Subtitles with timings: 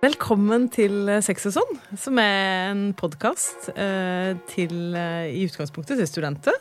[0.00, 6.06] Velkommen til Sex og sånn, som er en podkast eh, til eh, i utgangspunktet til
[6.08, 6.56] studenter.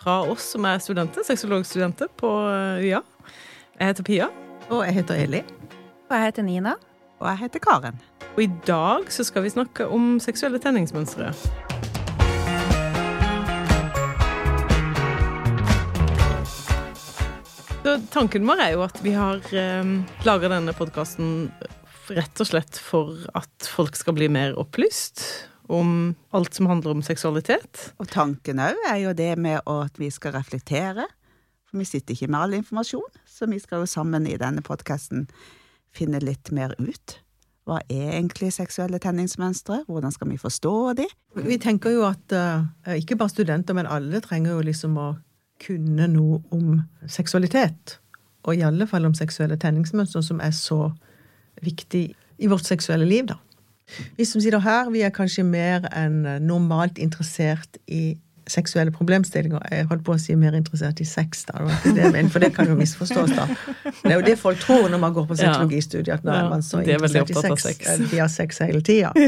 [0.00, 2.98] Fra oss som er studenter, sexologstudenter på eh, UiA.
[3.78, 4.26] Jeg heter Pia.
[4.74, 5.44] Og jeg heter Eli.
[6.08, 6.72] Og jeg heter Nina.
[7.20, 8.02] Og jeg heter Karen.
[8.32, 11.30] Og i dag så skal vi snakke om seksuelle tenningsmønstre.
[17.84, 21.46] Så tanken vår er jo at vi har eh, laga denne podkasten
[22.12, 25.22] rett og slett for at folk skal bli mer opplyst
[25.72, 27.90] om alt som handler om seksualitet.
[27.98, 31.06] Og tanken òg er jo det med at vi skal reflektere.
[31.68, 35.28] For vi sitter ikke med all informasjon, så vi skal jo sammen i denne podkasten
[35.94, 37.18] finne litt mer ut.
[37.64, 39.84] Hva er egentlig seksuelle tenningsmønstre?
[39.88, 41.06] Hvordan skal vi forstå de?
[41.46, 45.14] Vi tenker jo at uh, ikke bare studenter, men alle trenger jo liksom å
[45.64, 47.98] kunne noe om seksualitet.
[48.44, 50.90] Og i alle fall om seksuelle tenningsmønstre, som er så
[51.62, 52.04] viktig
[52.38, 53.38] i vårt seksuelle liv, da.
[54.16, 58.16] Vi som sitter her, vi er kanskje mer enn normalt interessert i
[58.50, 59.62] seksuelle problemstillinger.
[59.72, 61.64] Jeg holdt på å si mer interessert i sex, da.
[61.84, 63.46] Det det for det kan jo misforstås, da.
[64.02, 66.64] Det er jo det folk tror når man går på sexologistudiet, at nå er man
[66.64, 67.62] så interessert i sex.
[67.64, 68.10] sex.
[68.10, 69.12] De har sex hele tida.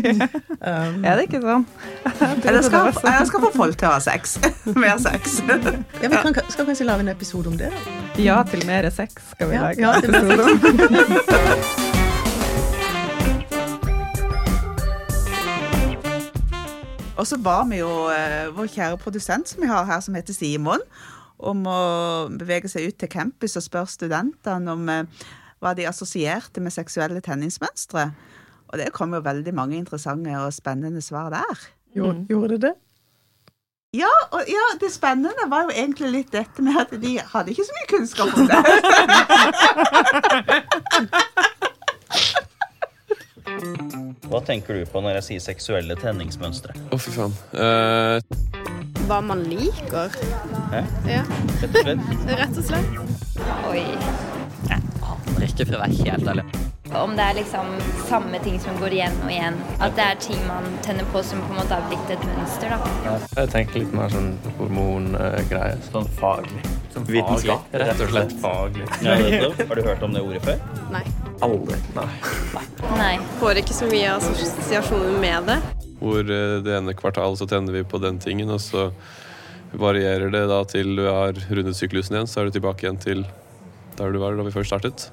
[0.66, 1.66] Um, er det ikke sånn?
[2.02, 4.34] Jeg skal, jeg skal få folk til å ha sex.
[4.82, 5.38] Mer sex.
[5.46, 7.96] Ja, vi kan, skal kanskje lage en episode om det, da?
[8.18, 9.84] Ja til mer sex skal vi lage.
[9.84, 11.84] Ja, til
[17.16, 20.36] Og så ba vi jo eh, vår kjære produsent som vi har her, som heter
[20.36, 20.82] Simon,
[21.36, 21.80] om å
[22.32, 25.26] bevege seg ut til campus og spørre studentene om eh,
[25.64, 28.10] hva de assosierte med seksuelle tenningsmønstre.
[28.66, 31.56] Og det kom jo veldig mange interessante og spennende svar der.
[31.96, 32.26] Gjorde, mm.
[32.32, 32.74] gjorde det det?
[33.96, 37.64] Ja, og ja, det spennende var jo egentlig litt dette med at de hadde ikke
[37.64, 38.60] så mye kunnskap om det.
[44.26, 46.74] Hva tenker du på når jeg sier seksuelle tenningsmønstre?
[46.76, 47.36] Å, oh, fy faen.
[47.54, 48.18] Uh...
[49.06, 50.16] Hva man liker.
[50.72, 50.82] Hæ?
[51.06, 51.22] Ja.
[51.62, 52.08] Rett og slett?
[52.32, 52.90] Rett og slett.
[53.70, 53.84] Oi.
[55.36, 56.44] Aner ikke, for å være helt ærlig.
[56.96, 57.72] Om det er liksom
[58.06, 59.56] samme ting som går igjen og igjen.
[59.84, 62.72] At det er ting man tenner på som på en måte har blitt et mønster.
[62.72, 63.16] da.
[63.36, 65.82] Jeg tenker litt mer sånn hormongreier.
[65.90, 66.62] Sånn faglig.
[66.94, 68.32] Sånn Vitenskap, rett og slett.
[68.40, 68.88] Faglig.
[69.04, 69.18] Ja,
[69.68, 70.62] har du hørt om det ordet før?
[70.94, 71.04] Nei.
[71.44, 71.82] Aldri.
[71.98, 72.08] Nei.
[72.96, 73.12] Nei.
[73.42, 75.60] Får ikke så mye assosiasjoner med det.
[76.00, 78.88] Hvor eh, det ene kvartalet så tenner vi på den tingen, og så
[79.76, 83.26] varierer det da til du har rundet syklusen igjen, så er du tilbake igjen til
[83.98, 85.10] der du var da vi først startet.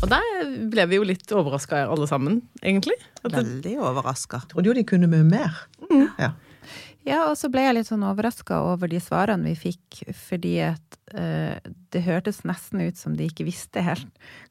[0.00, 0.28] Og der
[0.72, 2.96] ble vi jo litt overraska alle sammen, egentlig.
[3.22, 4.42] Veldig overraska.
[4.50, 5.58] Trodde jo de kunne mye mer.
[5.90, 6.06] Mm.
[6.16, 6.30] Ja.
[7.04, 11.00] ja, og så ble jeg litt sånn overraska over de svarene vi fikk, fordi at
[11.12, 11.58] uh,
[11.92, 14.08] det hørtes nesten ut som de ikke visste helt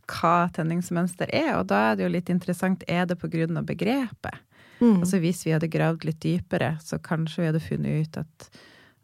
[0.09, 3.67] hva tenningsmønster er, og da er det jo litt interessant, er det på grunn av
[3.69, 4.45] begrepet?
[4.79, 5.01] Mm.
[5.01, 8.49] Altså hvis vi hadde gravd litt dypere, så kanskje vi hadde funnet ut at,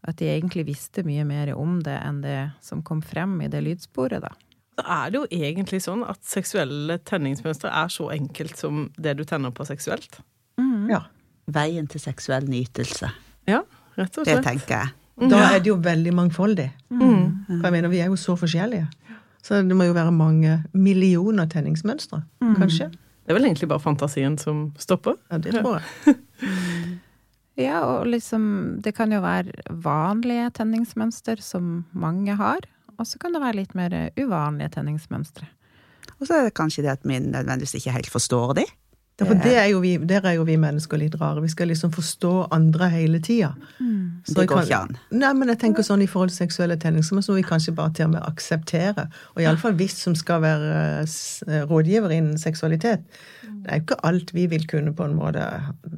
[0.08, 3.64] at de egentlig visste mye mer om det enn det som kom frem i det
[3.66, 4.34] lydsporet, da
[4.76, 9.24] Da er det jo egentlig sånn at seksuelle tenningsmønstre er så enkelt som det du
[9.24, 10.20] tenner på seksuelt.
[10.60, 10.90] Mm.
[10.92, 11.06] Ja.
[11.48, 13.08] Veien til seksuell nytelse.
[13.48, 13.62] Ja,
[13.96, 14.44] rett og slett.
[14.44, 15.30] Det tenker jeg.
[15.32, 16.68] Da er det jo veldig mangfoldig.
[16.92, 17.48] Mm.
[17.48, 18.90] For jeg mener, vi er jo så forskjellige.
[19.46, 22.56] Så det må jo være mange millioner tenningsmønstre, mm.
[22.60, 22.90] kanskje.
[22.92, 25.16] Det er vel egentlig bare fantasien som stopper?
[25.32, 26.16] Ja, det tror jeg.
[27.56, 32.68] ja, og liksom Det kan jo være vanlige tenningsmønster som mange har.
[33.00, 35.48] Og så kan det være litt mer uvanlige tenningsmønstre.
[36.20, 38.66] Og så er det kanskje det at vi nødvendigvis ikke helt forstår de.
[39.16, 41.40] Ja, for er vi, der er jo vi mennesker litt rare.
[41.40, 43.54] Vi skal liksom forstå andre hele tida.
[43.80, 44.26] Mm.
[44.28, 44.98] Det går ikke an.
[45.16, 47.94] Nei, men jeg tenker sånn i forhold til seksuelle tenninger, så må vi kanskje bare
[47.96, 49.08] til og med akseptere.
[49.38, 50.76] Og iallfall hvis som skal være
[51.06, 53.08] eh, rådgiver innen seksualitet.
[53.48, 55.48] Det er jo ikke alt vi vil kunne, på en måte.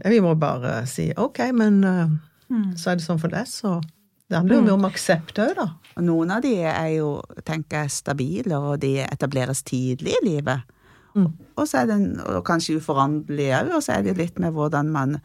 [0.05, 2.71] Vi må bare si ok, men mm.
[2.77, 3.79] så er det sånn for deg, så
[4.27, 5.69] det handler jo mye om aksept òg, da.
[5.97, 7.15] Og noen av de er jo,
[7.47, 10.67] tenker jeg, stabile, og de etableres tidlig i livet.
[11.17, 11.31] Mm.
[11.57, 14.91] Og så er det og kanskje uforanderlig òg, og så er det litt med hvordan
[14.93, 15.17] man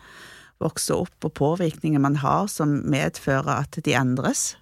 [0.63, 4.53] vokser opp, og påvirkninger man har som medfører at de endres.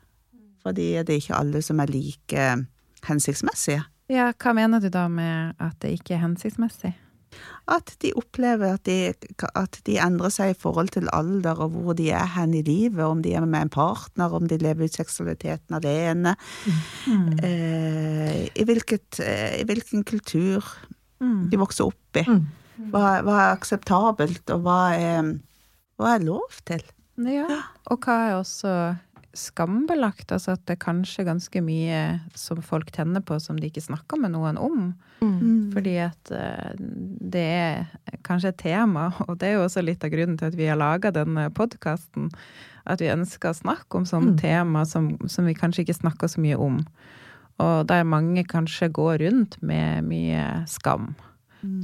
[0.65, 2.49] Fordi det er ikke alle som er like
[3.07, 3.85] hensiktsmessige.
[4.11, 6.97] Ja, hva mener du da med at det ikke er hensiktsmessig?
[7.71, 9.13] At de opplever at de,
[9.55, 13.05] at de, endrer seg i forhold til alder og hvor de er hen i livet,
[13.05, 16.35] om de er med en partner, om de lever ut seksualiteten alene.
[17.07, 17.29] Mm.
[17.47, 20.67] Eh, i, hvilket, eh, i, hvilken kultur.
[21.21, 22.25] De vokser opp i.
[22.27, 22.47] Mm.
[22.91, 25.35] Hva, hva, er akseptabelt, og hva er,
[26.01, 26.83] hva er lov til?
[27.21, 27.61] Ja,
[27.93, 28.75] og hva er også
[29.37, 30.33] skambelagt.
[30.33, 32.01] Altså at det er kanskje ganske mye
[32.39, 34.91] som folk tenner på som de ikke snakker med noen om.
[35.21, 35.71] Mm.
[35.75, 40.13] Fordi at eh, det er kanskje et tema, og det er jo også litt av
[40.15, 42.31] grunnen til at vi har laga denne podkasten.
[42.91, 46.43] At vi ønsker å snakke om sånne tema som, som vi kanskje ikke snakker så
[46.43, 46.81] mye om.
[47.61, 51.13] Og der mange kanskje går rundt med mye skam.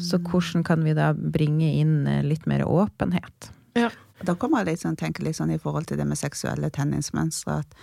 [0.00, 3.50] Så hvordan kan vi da bringe inn eh, litt mer åpenhet?
[4.25, 7.75] Da kommer jeg liksom tenker litt sånn i forhold til det med seksuelle tenningsmønstre, at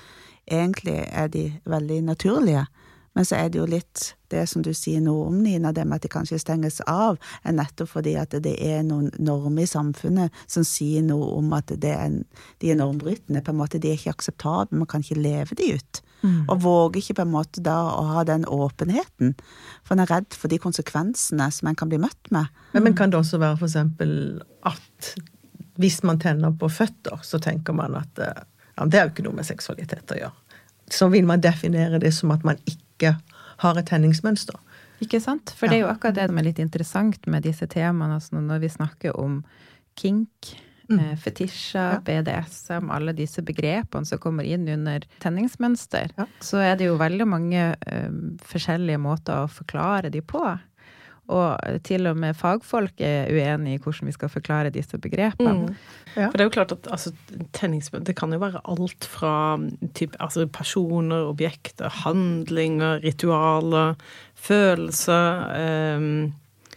[0.50, 2.66] egentlig er de veldig naturlige.
[3.13, 6.00] Men så er det jo litt det som du sier noe om, Nina, det med
[6.00, 10.33] at de kanskje stenges av, er nettopp fordi at det er noen normer i samfunnet
[10.50, 12.15] som sier noe om at det er,
[12.63, 13.44] de er normbrytende.
[13.45, 16.01] På en måte, de er ikke akseptable, man kan ikke leve de ut.
[16.24, 19.33] Og våger ikke på en måte da å ha den åpenheten.
[19.83, 22.48] For en er redd for de konsekvensene som en kan bli møtt med.
[22.71, 24.13] Men, men kan det også være for eksempel
[24.68, 25.13] at
[25.81, 28.45] hvis man tenner på føtter, så tenker man at eh,
[28.77, 30.60] ja, det er jo ikke noe med seksualitet å gjøre.
[30.94, 32.83] Så vil man definere det som at man ikke
[33.64, 34.58] har et tenningsmønster.
[35.04, 35.52] Ikke sant?
[35.58, 38.20] For det er jo akkurat det som er litt interessant med disse temaene.
[38.20, 39.42] Altså når vi snakker om
[40.00, 40.54] kink,
[40.90, 41.02] mm.
[41.22, 46.28] fetisjer, BDSM, alle disse begrepene som kommer inn under tenningsmønster, Ja.
[46.40, 48.12] så er det jo veldig mange eh,
[48.48, 50.44] forskjellige måter å forklare de på.
[51.31, 55.54] Og til og med fagfolk er uenige i hvordan vi skal forklare disse begrepene.
[55.54, 55.78] Mm.
[56.18, 56.28] Ja.
[56.28, 57.14] For det er jo klart at altså,
[58.04, 59.58] Det kan jo være alt fra
[59.96, 63.96] typ, altså, personer, objekter, handlinger, ritualer,
[64.36, 66.31] følelser, eh,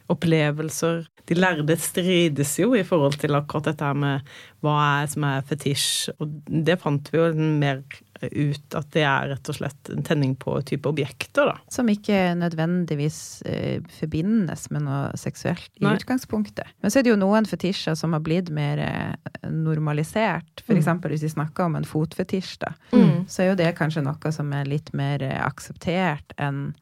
[0.08, 1.06] opplevelser.
[1.26, 4.20] De lærde strides jo i forhold til akkurat dette med
[4.62, 6.12] hva er som er fetisj.
[6.20, 7.82] Og det fant vi jo mer
[8.22, 11.56] ut at det er rett og slett en tenning på type objekter, da.
[11.72, 15.94] Som ikke nødvendigvis eh, forbindes med noe seksuelt i Nei.
[15.98, 16.66] utgangspunktet.
[16.82, 20.62] Men så er det jo noen fetisjer som har blitt mer eh, normalisert.
[20.66, 23.26] For eksempel hvis vi snakker om en fotfetisj, da, Mm.
[23.28, 26.74] så er jo det kanskje noe som er litt mer eh, akseptert enn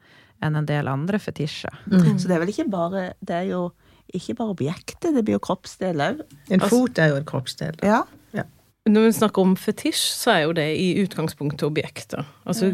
[0.43, 1.71] enn en del andre fetisjer.
[2.19, 3.61] Så det er vel ikke bare Det er jo
[4.13, 6.19] ikke bare objektet, det blir jo kroppsdel òg.
[6.53, 7.79] En fot er jo en kroppsdel.
[7.81, 8.03] Ja.
[8.85, 12.27] Når vi snakker om fetisj, så er jo det i utgangspunktet objekter.
[12.45, 12.69] Altså,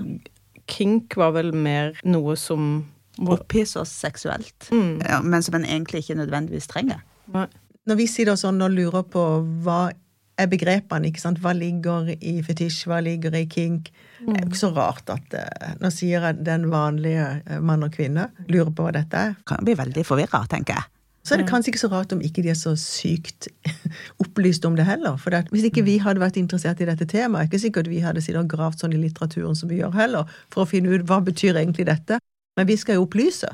[0.67, 2.83] kink var vel mer noe som
[3.21, 4.69] Opphisse oss seksuelt.
[4.71, 5.01] Mm.
[5.03, 7.03] Ja, men som en egentlig ikke nødvendigvis trenger.
[7.29, 9.25] Når vi sitter sånn og lurer på
[9.65, 9.81] hva
[10.41, 11.41] er begrepene, ikke sant?
[11.43, 13.91] Hva ligger i fetisj, hva ligger i kink?
[14.21, 17.85] Det er jo ikke så rart at eh, Nå sier jeg den vanlige eh, mann
[17.85, 19.37] og kvinne lurer på hva dette er.
[19.49, 20.89] Kan bli veldig forvirra, tenker jeg.
[21.23, 23.47] Så er det kanskje ikke så rart om ikke de er så sykt
[24.23, 25.19] opplyst om det heller.
[25.21, 28.01] For det, hvis ikke vi hadde vært interessert i dette temaet, er ikke sikkert vi
[28.01, 31.05] hadde sittet og gravd sånn i litteraturen som vi gjør heller, for å finne ut
[31.09, 32.17] hva betyr egentlig dette.
[32.57, 33.53] Men vi skal jo opplyse.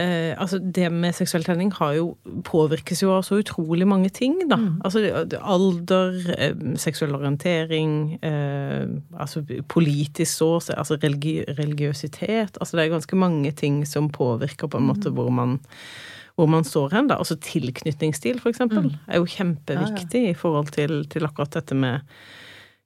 [0.00, 2.04] Eh, altså det med seksuell tenning har jo,
[2.48, 4.56] påvirkes jo av så utrolig mange ting, da.
[4.84, 8.86] Altså det- det- alder, eh, seksuell orientering, eh,
[9.20, 12.56] altså politisk ståsted, altså religi religiøsitet.
[12.60, 15.60] Altså det er ganske mange ting som påvirker på en måte hvor man
[16.36, 17.18] hvor man står hen, da.
[17.20, 22.00] Altså tilknytningsstil, for eksempel, er jo kjempeviktig i forhold til, til akkurat dette med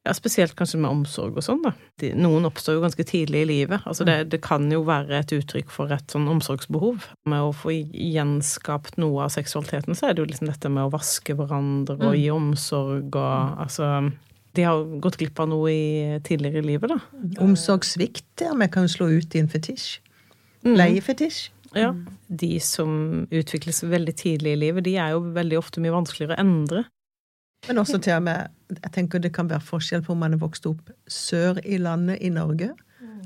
[0.06, 1.72] ja, Spesielt kanskje med omsorg og sånn, da.
[1.98, 3.82] De, noen oppstår jo ganske tidlig i livet.
[3.90, 7.08] Altså det, det kan jo være et uttrykk for et sånn omsorgsbehov.
[7.26, 10.92] Med å få gjenskapt noe av seksualiteten, så er det jo liksom dette med å
[10.94, 14.12] vaske hverandre og gi omsorg og altså
[14.56, 17.00] De har gått glipp av noe i, tidligere i livet, da.
[17.44, 19.98] Omsorgssvikt vi kan slå ut i en fetisj.
[20.66, 21.50] Leiefetisj.
[21.76, 21.92] Ja.
[22.26, 26.42] De som utvikles veldig tidlig i livet, de er jo veldig ofte mye vanskeligere å
[26.42, 26.84] endre.
[27.68, 30.42] Men også til og med Jeg tenker det kan være forskjell på om man er
[30.42, 32.72] vokst opp sør i landet i Norge,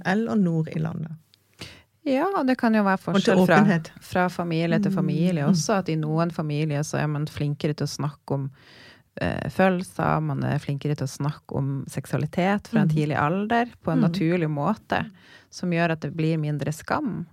[0.07, 1.16] eller nord i landet.
[2.04, 5.80] Ja, og det kan jo være forskjell fra, fra familie til familie også.
[5.80, 8.47] At i noen familier så er man flinkere til å snakke om
[9.21, 13.92] eh, følelser, man er flinkere til å snakke om seksualitet fra en tidlig alder på
[13.92, 15.02] en naturlig måte,
[15.52, 17.25] som gjør at det blir mindre skam.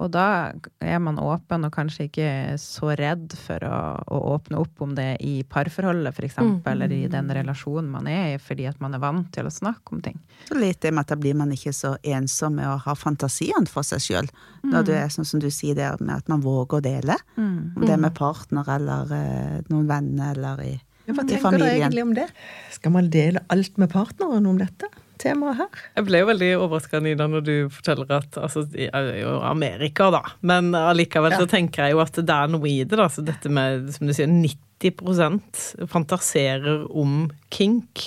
[0.00, 2.28] Og da er man åpen og kanskje ikke
[2.60, 7.10] så redd for å, å åpne opp om det i parforholdet, for eksempel, eller i
[7.12, 10.16] den relasjonen man er i, fordi at man er vant til å snakke om ting.
[10.48, 13.68] Så litt det med at da blir man ikke så ensom med å ha fantasien
[13.68, 14.32] for seg sjøl.
[14.64, 17.18] Når du er sånn som du sier det med at man våger å dele.
[17.36, 20.72] Om det er med partner eller eh, noen venner eller i,
[21.04, 22.30] Ja, hva i tenker du egentlig om det?
[22.72, 24.88] Skal man dele alt med partneren om dette
[25.22, 25.80] temaet her?
[25.96, 30.10] Jeg ble jo veldig overraska, Nina, når du forteller at altså, det er jo Amerika,
[30.14, 30.22] da.
[30.46, 33.08] Men allikevel så tenker jeg jo at det er noe i det, da.
[33.12, 38.06] Så dette med, som du sier, 90% fantaserer om kink.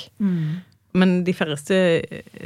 [0.96, 1.76] Men de færreste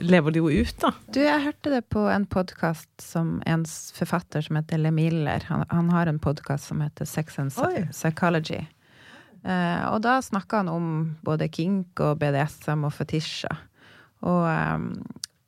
[0.02, 0.90] lever det jo ut, da.
[1.14, 5.46] Du, jeg hørte det på en podkast som en forfatter som heter Le Miller.
[5.52, 7.86] Han, han har en podkast som heter Sex and Oi.
[7.94, 8.64] Psychology.
[9.46, 10.88] Uh, og da snakka han om
[11.24, 13.62] både kink og BDSM og fetisjer.
[14.28, 14.46] Og,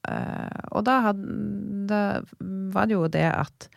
[0.10, 1.24] eh, og da, had,
[1.90, 2.02] da
[2.74, 3.70] var det jo det at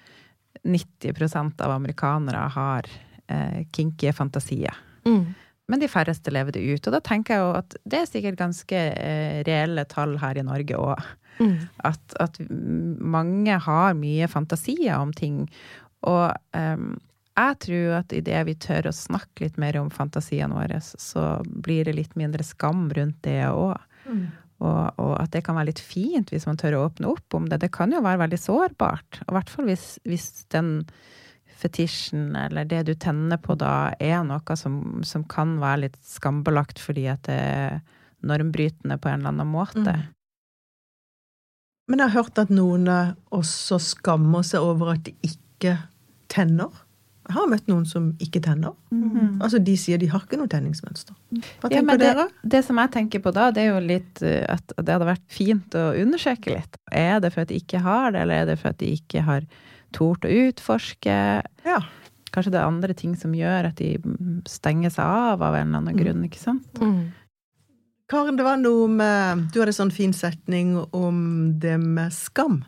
[0.64, 2.88] 90% av amerikanere har
[3.26, 4.76] eh, kinky fantasier.
[5.04, 5.34] Mm.
[5.66, 6.86] Men de færreste lever det ut.
[6.86, 10.44] Og da tenker jeg jo at det er sikkert ganske eh, reelle tall her i
[10.44, 11.08] Norge òg.
[11.40, 11.56] Mm.
[11.88, 15.44] At, at mange har mye fantasier om ting.
[16.06, 16.86] Og eh,
[17.34, 21.88] jeg tror at idet vi tør å snakke litt mer om fantasiene våre, så blir
[21.88, 23.74] det litt mindre skam rundt det òg.
[24.62, 27.48] Og, og at det kan være litt fint hvis man tør å åpne opp om
[27.50, 27.58] det.
[27.64, 29.20] Det kan jo være veldig sårbart.
[29.24, 30.76] Og i hvert fall hvis, hvis den
[31.64, 36.82] fetisjen eller det du tenner på da, er noe som, som kan være litt skambelagt
[36.82, 37.80] fordi at det er
[38.24, 39.96] normbrytende på en eller annen måte.
[39.98, 40.10] Mm.
[41.90, 42.88] Men jeg har hørt at noen
[43.34, 45.76] også skammer seg over at de ikke
[46.32, 46.72] tenner.
[47.24, 48.74] Jeg har møtt noen som ikke tenner.
[49.40, 51.14] Altså De sier de har ikke noe tenningsmønster.
[51.32, 52.26] Hva Ja, tenker men det, dere?
[52.54, 55.24] det som jeg tenker på da, det er jo litt eh, at det hadde vært
[55.32, 56.76] fint å undersøke litt.
[56.92, 59.24] Er det for at de ikke har det, eller er det for at de ikke
[59.24, 59.46] har
[59.96, 61.16] tort å utforske?
[61.64, 61.80] Ja.
[62.34, 65.68] Kanskje det er andre ting som gjør at de mm, stenger seg av av en
[65.68, 66.80] eller annen grunn, ikke sant?
[66.82, 67.12] Mm.
[68.10, 72.60] Karen, det var noe med Du hadde en sånn fin setning om det med skam.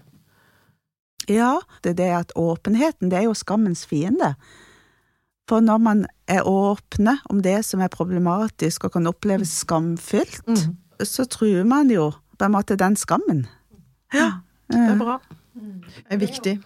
[1.28, 4.34] Ja, det er det at åpenheten, det er jo skammens fiende.
[5.48, 10.76] For når man er åpne om det som er problematisk og kan oppleves skamfylt, Mm.
[11.02, 13.46] så truer man jo på en måte den skammen.
[14.14, 14.40] Ja,
[14.70, 15.18] det er bra.
[15.54, 16.56] Det er viktig.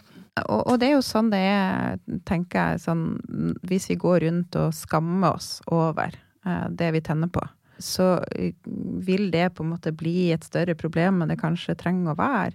[0.49, 3.05] Og, og det er jo sånn det er, tenker jeg, sånn
[3.67, 6.15] hvis vi går rundt og skammer oss over
[6.47, 7.43] eh, det vi tenner på,
[7.81, 8.23] så
[9.05, 12.53] vil det på en måte bli et større problem enn det kanskje trenger å være.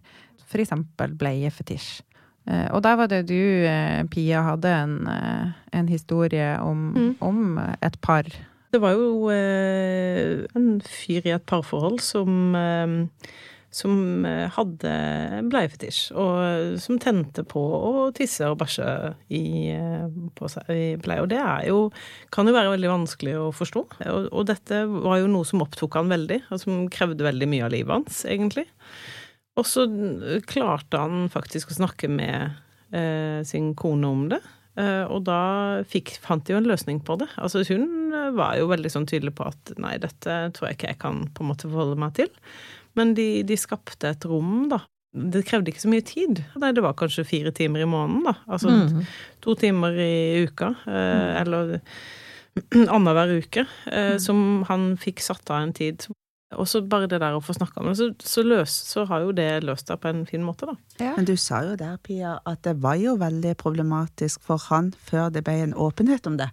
[0.53, 2.01] Eksempel bleiefetisj.
[2.47, 3.33] Eh, og der var det du,
[3.65, 7.15] eh, Pia, hadde en, eh, en historie om, Mm.
[7.21, 8.23] om et par.
[8.71, 13.07] Det var jo eh, en fyr i et parforhold som, eh,
[13.71, 14.91] som hadde
[15.49, 19.73] bleiefetisj, og som tente på å tisse og bæsje i,
[20.35, 21.21] på seg i bleie.
[21.21, 21.91] Og det er jo,
[22.31, 23.83] kan jo være veldig vanskelig å forstå.
[24.07, 27.65] Og, og dette var jo noe som opptok han veldig, og som krevde veldig mye
[27.65, 28.65] av livet hans, egentlig.
[29.55, 29.85] Og så
[30.49, 32.51] klarte han faktisk å snakke med
[32.91, 34.41] eh, sin kone om det.
[34.75, 37.29] Eh, og da fikk, fant de jo en løsning på det.
[37.39, 40.89] Altså hun eh, var jo veldig sånn tydelig på at nei, dette tror jeg ikke
[40.91, 42.27] jeg kan på en måte forholde meg til.
[42.99, 44.81] Men de, de skapte et rom, da.
[45.15, 46.41] Det krevde ikke så mye tid.
[46.59, 48.33] Nei, det var kanskje fire timer i måneden, da.
[48.51, 49.05] Altså Mm.
[49.39, 50.73] to timer i uka.
[50.91, 51.77] Eh, eller
[52.95, 53.63] annenhver uke.
[53.87, 56.03] Eh, som han fikk satt av en tid.
[56.61, 59.21] Og så bare det der å få snakka om det, så, så, løs, så har
[59.25, 60.75] jo det løst seg på en fin måte, da.
[61.17, 65.29] Men du sa jo der, Pia, at det var jo veldig problematisk for han før
[65.35, 66.49] det ble en åpenhet om det.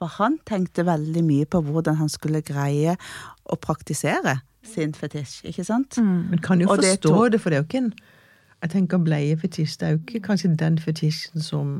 [0.00, 2.96] For han tenkte veldig mye på hvordan han skulle greie
[3.44, 5.98] å praktisere sin fetisj, ikke sant?
[5.98, 7.92] Men kan jo Og det forstå tok- det, for det er jo ikke en
[8.62, 11.70] Jeg tenker bleiefetisj, det er jo ikke kanskje den fetisjen som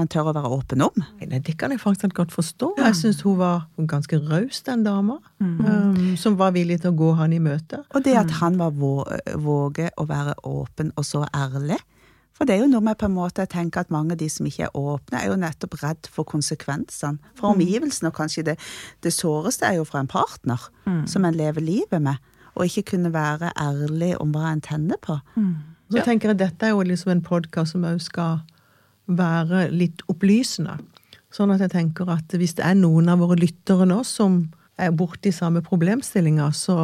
[0.00, 1.02] Man tør å være åpen om.
[1.20, 2.70] Nei, det kan jeg faktisk godt forstå.
[2.80, 5.18] Jeg syns hun var ganske raus, den dama.
[5.42, 7.82] Um, som var villig til å gå han i møte.
[7.92, 8.94] Og det at han var vå
[9.44, 11.76] våge å være åpen og så ærlig.
[12.32, 14.30] For det er jo noe med på en måte jeg tenker at mange av de
[14.32, 17.20] som ikke er åpne, er jo nettopp redd for konsekvensene.
[17.36, 18.54] Fra omgivelsene, og kanskje det,
[19.04, 20.70] det såreste er jo fra en partner
[21.04, 22.16] som en lever livet med.
[22.56, 25.18] Og ikke kunne være ærlig om hva en tenner på.
[25.92, 28.40] Så tenker jeg dette er jo liksom en podkast som òg skal
[29.06, 30.78] være litt opplysende.
[31.32, 34.44] Sånn at jeg tenker at hvis det er noen av våre lyttere nå som
[34.80, 36.76] er borti samme problemstillinger, så,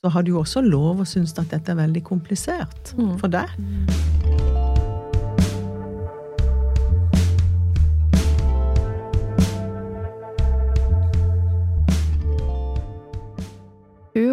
[0.00, 4.37] så har du jo også lov å synes at dette er veldig komplisert for deg.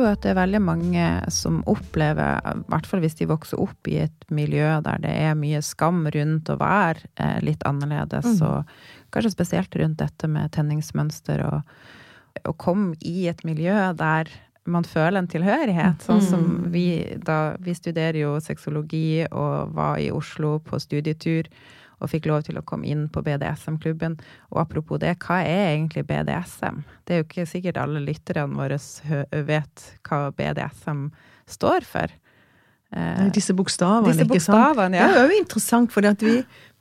[0.06, 3.90] Jo at det er veldig mange som opplever, i hvert fall hvis de vokser opp
[3.92, 8.64] i et miljø der det er mye skam rundt å være eh, litt annerledes, og
[9.16, 14.32] kanskje spesielt rundt dette med tenningsmønster, og å komme i et miljø der
[14.66, 16.02] man føler en tilhørighet.
[16.02, 16.88] Sånn som vi
[17.22, 21.50] da Vi studerer jo sexologi og var i Oslo på studietur
[22.02, 24.18] og fikk lov til å komme inn på BDSM-klubben.
[24.52, 26.82] Og apropos det, hva er egentlig BDSM?
[27.06, 28.80] Det er jo ikke sikkert alle lytterne våre
[29.48, 31.08] vet hva BDSM
[31.48, 32.12] står for.
[32.96, 35.08] Eh, Disse bokstavene, Disse bokstavene, ja.
[35.12, 36.36] Det er jo interessant, for vi,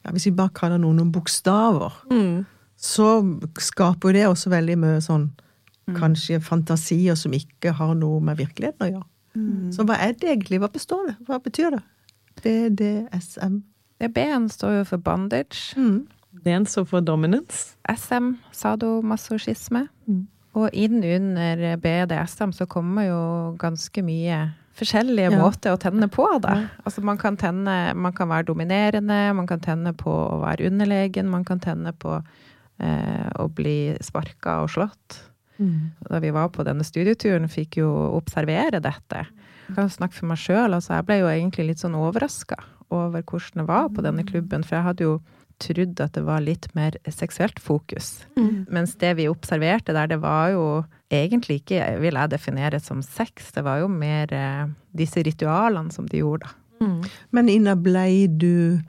[0.04, 1.94] ja, hvis vi bare kaller noen noen bokstaver,
[2.76, 3.08] så
[3.58, 5.30] skaper det også veldig mye sånn
[5.94, 9.08] kanskje fantasier som ikke har noe med virkeligheten å gjøre.
[9.74, 10.60] Så hva er det egentlig?
[10.62, 11.16] Hva består det?
[11.26, 11.82] Hva betyr det?
[12.44, 13.62] BDSM.
[14.02, 15.74] Det B-en står jo for bondage.
[15.78, 16.06] Mm.
[16.44, 17.76] D-en står for dominance.
[17.88, 19.86] SM, sadomasochisme.
[20.54, 23.20] Og inn under BDSM så kommer jo
[23.58, 25.38] ganske mye forskjellige Ja.
[25.38, 26.68] måter å tenne på, da.
[26.84, 31.28] Altså man kan tenne Man kan være dominerende, man kan tenne på å være underlegen,
[31.30, 32.22] man kan tenne på
[32.80, 35.20] eh, å bli sparka og slått.
[36.10, 39.26] Da vi var på denne studieturen, fikk jo observere dette.
[39.68, 40.74] Jeg kan snakke for meg sjøl.
[40.74, 42.56] Altså, jeg ble jo egentlig litt sånn overraska
[42.90, 44.64] over hvordan det var på denne klubben.
[44.64, 45.14] For jeg hadde jo
[45.62, 48.24] trodd at det var litt mer seksuelt fokus.
[48.68, 53.52] Mens det vi observerte der, det var jo egentlig ikke, vil jeg definere som sex.
[53.54, 56.60] Det var jo mer eh, disse ritualene som de gjorde, da.
[57.30, 58.80] Men Ina, blei du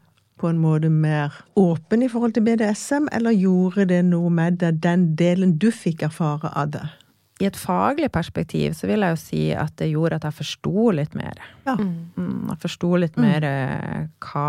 [0.41, 4.81] på en måte mer åpen i forhold til BDSM, eller gjorde det noe med deg,
[4.83, 6.83] den delen du fikk erfare av det?
[7.43, 10.85] I et faglig perspektiv så vil jeg jo si at det gjorde at jeg forsto
[10.95, 11.41] litt mer.
[11.65, 11.73] Ja.
[11.75, 14.45] Mm, Jeg forsto litt mer eh, hva,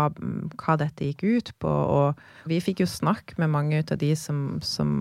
[0.55, 4.13] hva dette gikk ut på, og vi fikk jo snakke med mange ut av de
[4.15, 4.93] som, som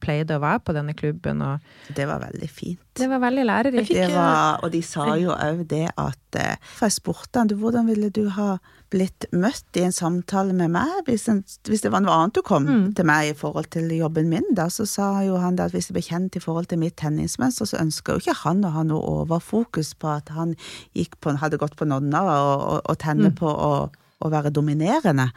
[0.00, 1.60] pleide å være på denne klubben, og
[1.96, 2.80] Det var veldig fint.
[2.96, 3.88] det var veldig lærerikt.
[3.94, 7.56] Det var, og de sa jo òg det at eh, For jeg spurte han du,
[7.60, 8.58] hvordan ville du ha
[8.90, 12.42] blitt møtt i en samtale med meg hvis, en, hvis det var noe annet du
[12.42, 12.66] kom
[12.98, 15.88] til meg i forhold til jobben min, da, så sa jo han det at hvis
[15.92, 18.82] jeg ble kjent i forhold til mitt tenningsmønster, så ønska jo ikke han å ha
[18.82, 20.56] noe overfokus på at han
[20.98, 23.72] gikk på, hadde gått på nonna og, og, og tenne på å,
[24.20, 25.30] å være dominerende.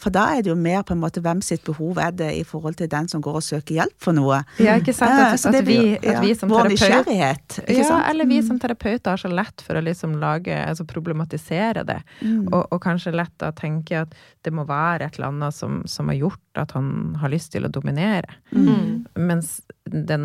[0.00, 2.44] For da er det jo mer på en måte hvem sitt behov er det i
[2.46, 4.40] forhold til den som går og søker hjelp for noe.
[4.62, 5.12] Ja, ikke sant?
[5.12, 8.60] At, At, at, vi, at vi som Vår terapeut nysgjerrighet, ikke ja, eller vi som
[8.62, 12.00] terapeuter har så lett for å liksom lage, altså problematisere det.
[12.20, 12.48] Mm.
[12.48, 14.14] Og, og kanskje lett å tenke at
[14.44, 17.66] det må være et eller annet som, som har gjort at han har lyst til
[17.66, 18.38] å dominere.
[18.50, 19.04] Mm.
[19.20, 20.24] Mens den,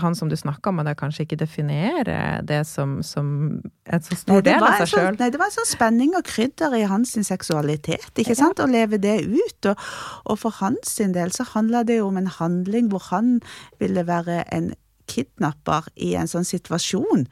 [0.00, 4.44] han som du snakka med, kanskje ikke definerer det som, som en så stor nei,
[4.46, 5.18] del av seg sånn, sjøl.
[5.20, 8.60] nei, det var en sånn spenning og krydder i hans seksualitet, ikke sant?
[8.62, 9.68] Å leve det ut.
[9.68, 9.76] Og,
[10.24, 13.40] og for hans del så handla det jo om en handling hvor han
[13.78, 14.72] ville være en
[15.08, 17.28] kidnapper i en sånn situasjon.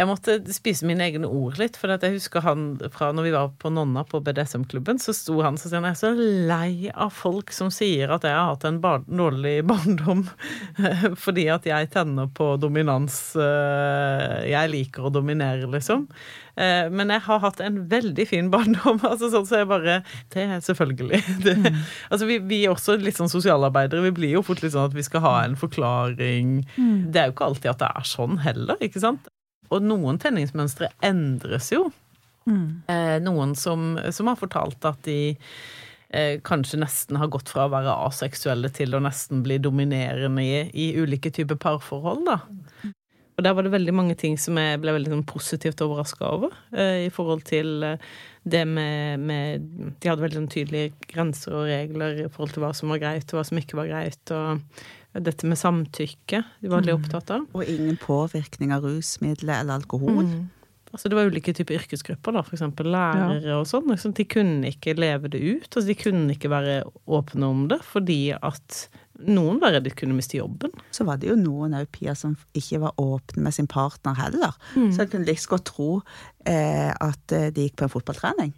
[0.00, 2.62] Jeg måtte spise mine egne ord litt, for at jeg husker han
[2.94, 5.98] fra når vi var på Nonna på BDSM-klubben, så sto han og sa jeg er
[5.98, 10.22] så lei av folk som sier at jeg har hatt en bar dårlig barndom
[11.20, 13.18] fordi at jeg tenner på dominans.
[13.36, 16.06] eh, Jeg liker å dominere, liksom.
[16.56, 19.02] Eh, Men jeg har hatt en veldig fin barndom.
[19.10, 19.98] altså sånn så jeg bare
[20.32, 21.20] Det er selvfølgelig.
[21.44, 21.56] Det,
[22.08, 24.06] altså vi, vi er også litt sånn sosialarbeidere.
[24.08, 26.56] Vi blir jo fort litt sånn at vi skal ha en forklaring.
[27.12, 29.28] Det er jo ikke alltid at det er sånn heller, ikke sant?
[29.70, 31.88] Og noen tenningsmønstre endres jo.
[32.90, 35.34] Eh, noen som, som har fortalt at de
[36.10, 40.64] eh, kanskje nesten har gått fra å være aseksuelle til å nesten bli dominerende i,
[40.72, 42.40] i ulike typer parforhold, da.
[43.40, 46.56] Og der var det veldig mange ting som jeg ble veldig sånn positivt overraska over.
[46.76, 48.10] Eh, I forhold til eh,
[48.44, 49.64] det med, med
[49.96, 53.24] De hadde veldig sånn tydelige grenser og regler i forhold til hva som var greit,
[53.30, 54.34] og hva som ikke var greit.
[54.36, 54.82] Og
[55.18, 57.46] dette med samtykke de var veldig opptatt av.
[57.56, 60.22] Og ingen påvirkning av rusmidler eller alkohol.
[60.28, 60.48] Mm.
[60.90, 63.86] Altså det var ulike typer yrkesgrupper, da, eksempel lærere og sånn.
[63.92, 65.68] Liksom, de kunne ikke leve det ut.
[65.68, 68.80] Altså de kunne ikke være åpne om det, fordi at
[69.20, 70.72] noen var redd de kunne miste jobben.
[70.94, 74.56] Så var det jo noen òg, Pia, som ikke var åpne med sin partner heller.
[74.74, 74.90] Mm.
[74.90, 75.90] Så jeg kunne like så godt tro
[76.48, 78.54] eh, at eh, de gikk på en fotballtrening.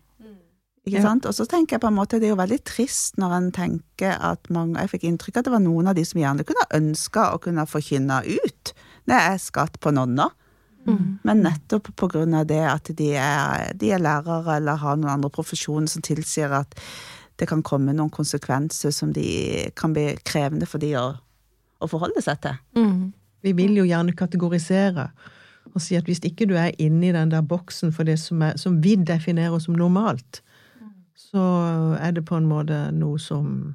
[0.87, 1.03] Ikke Ja.
[1.03, 1.27] sant?
[1.27, 4.17] Og så tenker jeg på en måte det er jo veldig trist når en tenker
[4.19, 6.67] at mange Jeg fikk inntrykk av at det var noen av de som gjerne kunne
[6.75, 8.73] ønska å kunne forkynne ut
[9.07, 10.31] når jeg skatt på nonna.
[11.23, 15.87] Men nettopp av det at de er, de er lærere eller har noen andre profesjoner
[15.87, 16.75] som tilsier at
[17.39, 21.17] det kan komme noen konsekvenser som de kan bli krevende for de å,
[21.81, 22.59] å forholde seg til.
[23.43, 25.11] Vi vil jo gjerne kategorisere
[25.73, 28.57] og si at hvis ikke du er inni den der boksen for det som, er,
[28.59, 30.43] som vi definerer som normalt,
[31.31, 31.45] så
[32.01, 33.75] er det på en måte noe som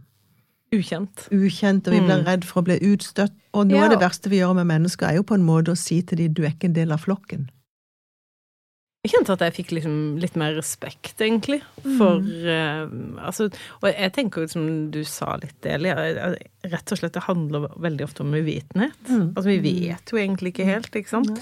[0.75, 1.27] Ukjent.
[1.31, 3.31] ukjent, og vi blir redd for å bli utstøtt.
[3.53, 3.85] Og noe Ja.
[3.85, 6.17] av det verste vi gjør med mennesker, er jo på en måte å si til
[6.17, 7.47] dem du er ikke en del av flokken.
[9.05, 11.61] Jeg kjente at jeg fikk liksom litt mer respekt, egentlig,
[11.97, 12.87] for eh,
[13.23, 13.45] Altså,
[13.79, 17.69] og jeg tenker jo, som du sa litt, Eli, jeg- rett og slett det handler
[17.79, 18.97] veldig ofte om uvitenhet.
[19.07, 21.39] Altså, vi vet jo egentlig ikke helt, ikke sant?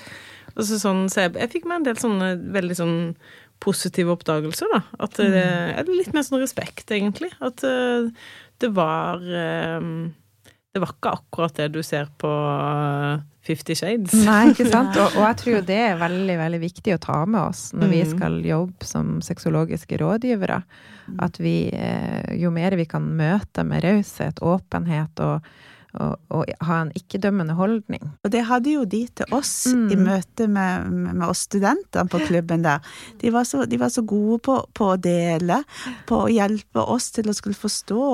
[0.56, 3.16] Og så sånn, så jeg, jeg fikk meg en del sånne veldig sånn
[3.64, 4.82] positive oppdagelser, da.
[5.06, 7.32] At det er litt mer sånn respekt, egentlig.
[7.42, 8.10] At eh,
[8.62, 9.88] det var eh,
[10.76, 14.14] Det var ikke akkurat det du ser på eh, Fifty Shades.
[14.26, 14.98] Nei, ikke sant?
[15.00, 17.92] Og, og jeg tror jo det er veldig, veldig viktig å ta med oss når
[17.94, 18.12] vi Mm.
[18.18, 20.60] skal jobbe som sexologiske rådgivere.
[21.22, 25.46] At vi, eh, jo mer vi kan møte med raushet, åpenhet og,
[26.02, 28.04] og, og ha en ikke-dømmende holdning.
[28.26, 32.66] Og det hadde jo de til oss i møte med, med oss studentene på klubben
[32.66, 32.84] der.
[33.22, 35.62] De var så, de var så gode på, på å dele,
[36.10, 38.06] på å hjelpe oss til å skulle forstå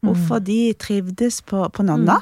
[0.00, 2.20] hvorfor de trivdes på, på Nonna.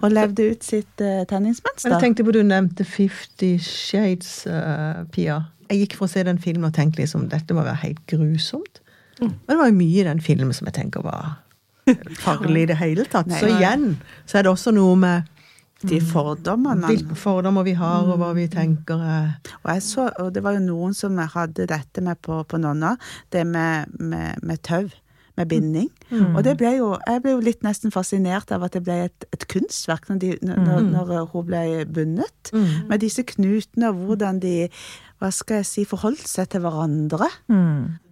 [0.00, 1.92] Og levde ut sitt uh, tenningsmønster.
[1.92, 5.42] Jeg tenkte på du nevnte Fifty Shades, uh, Pia.
[5.68, 8.80] Jeg gikk for å se den filmen og tenkte liksom dette må være helt grusomt.
[9.20, 11.34] Men det var jo mye i den filmen som jeg tenker var
[12.20, 13.28] farlig i det hele tatt.
[13.30, 13.40] Nei.
[13.42, 13.92] Så igjen
[14.26, 15.36] så er det også noe med
[15.80, 16.86] De fordommene.
[16.86, 19.30] hvilke fordommer vi har, og hva vi tenker er
[19.62, 22.96] Og, så, og det var jo noen som hadde dette med på, på Nonna,
[23.32, 24.88] det med, med, med tau.
[25.38, 25.88] Med binding.
[26.34, 29.24] Og det ble jo, jeg ble jo litt nesten fascinert av at det ble et,
[29.32, 32.50] et kunstverk når, de, når, når hun ble bundet.
[32.52, 34.68] Med disse knutene og hvordan de
[35.20, 37.28] hva skal jeg si, forholdt seg til hverandre.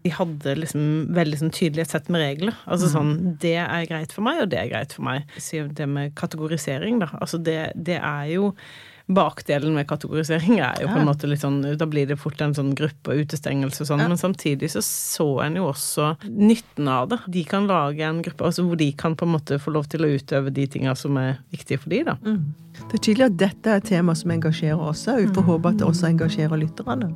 [0.04, 0.82] De hadde liksom
[1.16, 2.58] veldig sånn tydelig et sett med regler.
[2.68, 5.24] Altså sånn Det er greit for meg, og det er greit for meg.
[5.40, 7.08] Så det med kategorisering, da.
[7.18, 8.52] Altså det, det er jo
[9.08, 12.52] Bakdelen med kategorisering er jo på en måte litt sånn Da blir det fort en
[12.56, 17.08] sånn gruppe og utestengelse og sånn, men samtidig så så en jo også nytten av
[17.12, 17.18] det.
[17.32, 20.04] De kan lage en gruppe altså hvor de kan på en måte få lov til
[20.04, 22.18] å utøve de tinga som er viktige for de, da.
[22.78, 25.24] Det er tydelig at dette er et tema som engasjerer oss òg.
[25.24, 27.12] Vi får håpe at det også engasjerer lytterne.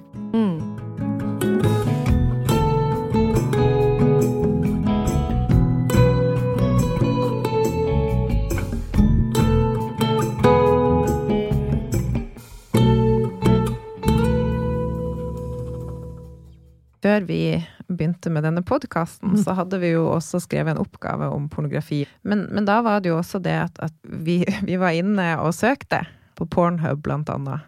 [17.02, 17.42] Før vi
[17.90, 22.04] begynte med denne podkasten, så hadde vi jo også skrevet en oppgave om pornografi.
[22.22, 25.54] Men, men da var det jo også det at, at vi, vi var inne og
[25.56, 26.04] søkte
[26.38, 27.66] på Pornhub, blant annet.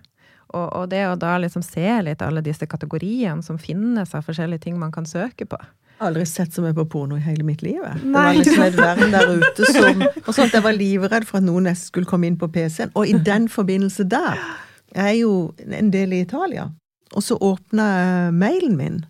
[0.54, 4.68] Og, og det å da liksom se litt alle disse kategoriene som finnes av forskjellige
[4.68, 5.58] ting man kan søke på.
[5.94, 7.82] Jeg har aldri sett så mye på porno i hele mitt liv.
[7.82, 11.38] Det var liksom et verden der ute som Og sånn at jeg var livredd for
[11.38, 12.94] at noen nesten skulle komme inn på PC-en.
[12.98, 14.38] Og i den forbindelse der
[14.94, 15.34] Jeg er jo
[15.66, 16.68] en del i Italia.
[17.14, 19.02] Og så åpna jeg mailen min,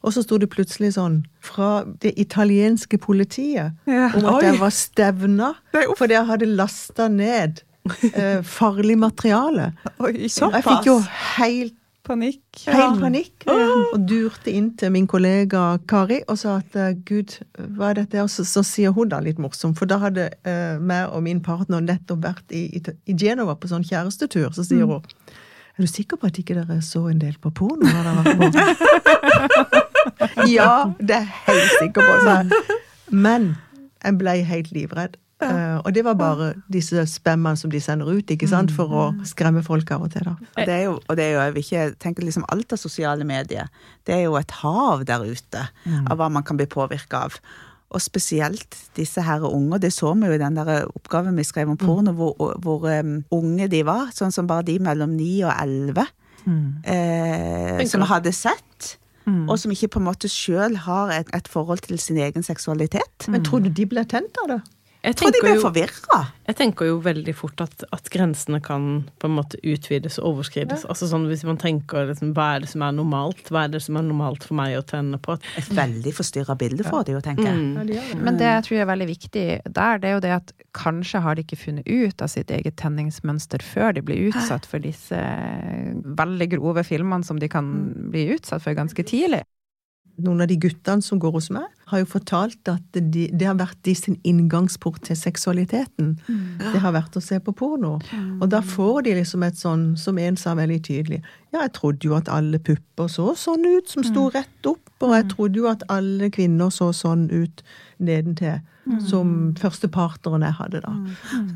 [0.00, 5.50] og så sto det plutselig sånn fra det italienske politiet om at jeg var stevna
[5.98, 7.60] fordi jeg hadde lasta ned
[8.14, 9.72] eh, farlig materiale.
[10.00, 10.96] Og jeg fikk jo
[11.36, 11.76] helt
[12.10, 12.62] Panikk.
[12.66, 13.44] Helt panikk.
[13.46, 17.36] Og durte inn til min kollega Kari og sa at eh, gud,
[17.76, 18.22] hva er dette?
[18.24, 21.42] Og så, så sier hun da litt morsomt, for da hadde eh, meg og min
[21.44, 24.48] partner nettopp vært i, i, i Genova på sånn kjærestetur.
[24.56, 25.04] Så sier hun
[25.78, 27.86] er du sikker på at ikke dere så en del på porno?
[27.86, 29.86] når dere var på?
[30.56, 32.76] ja, det er jeg helt sikker på, sa.
[33.10, 33.54] Men
[34.04, 35.18] jeg ble helt livredd.
[35.40, 39.04] Uh, og det var bare disse spammene som de sender ut, ikke sant, for å
[39.24, 40.34] skremme folk av og til, da.
[40.36, 42.80] Og det er jo, og det er jo jeg vil ikke tenke liksom alt av
[42.82, 43.72] sosiale medier.
[44.04, 47.40] Det er jo et hav der ute av hva man kan bli påvirka av.
[47.90, 49.80] Og spesielt disse her unge.
[49.82, 53.16] Det så vi jo i den der oppgaven vi skrev om porno, hvor, hvor um,
[53.34, 54.12] unge de var.
[54.14, 56.04] Sånn som bare de mellom 9 og 11.
[56.84, 58.94] Eh, som hadde sett.
[59.50, 63.28] Og som ikke på en måte sjøl har et, et forhold til sin egen seksualitet.
[63.28, 64.60] Men tror du de ble tent av det?
[65.00, 66.18] Jeg Jeg tror de blir ble forvirra.
[66.50, 68.86] Jeg tenker jo veldig fort at, at grensene kan
[69.22, 70.84] på en måte utvides og overskrides.
[70.92, 73.80] Altså sånn Hvis man tenker liksom, hva er det som er normalt, hva er det
[73.84, 75.38] som er normalt for meg å tenne på?
[75.60, 77.62] Et veldig forstyrra bilde får de jo, tenker jeg.
[77.78, 78.18] Ja, de det.
[78.20, 81.38] Men det jeg tror er veldig viktig der, det er jo det at kanskje har
[81.38, 85.22] de ikke funnet ut av sitt eget tenningsmønster før de blir utsatt for disse
[86.20, 87.72] veldig grove filmene som de kan
[88.12, 89.42] bli utsatt for ganske tidlig.
[90.20, 93.56] Noen av de guttene som går hos meg, har jo fortalt at de, det har
[93.58, 96.12] vært de sin inngangsport til seksualiteten.
[96.60, 97.96] Det har vært å se på porno.
[98.38, 101.20] Og da får de liksom et sånn, som en sa veldig tydelig
[101.50, 105.14] Ja, jeg trodde jo at alle pupper så sånn ut, som sto rett opp, og
[105.16, 107.64] jeg trodde jo at alle kvinner så sånn ut
[107.98, 108.60] nedentil,
[109.06, 110.94] som førstepartneren jeg hadde, da.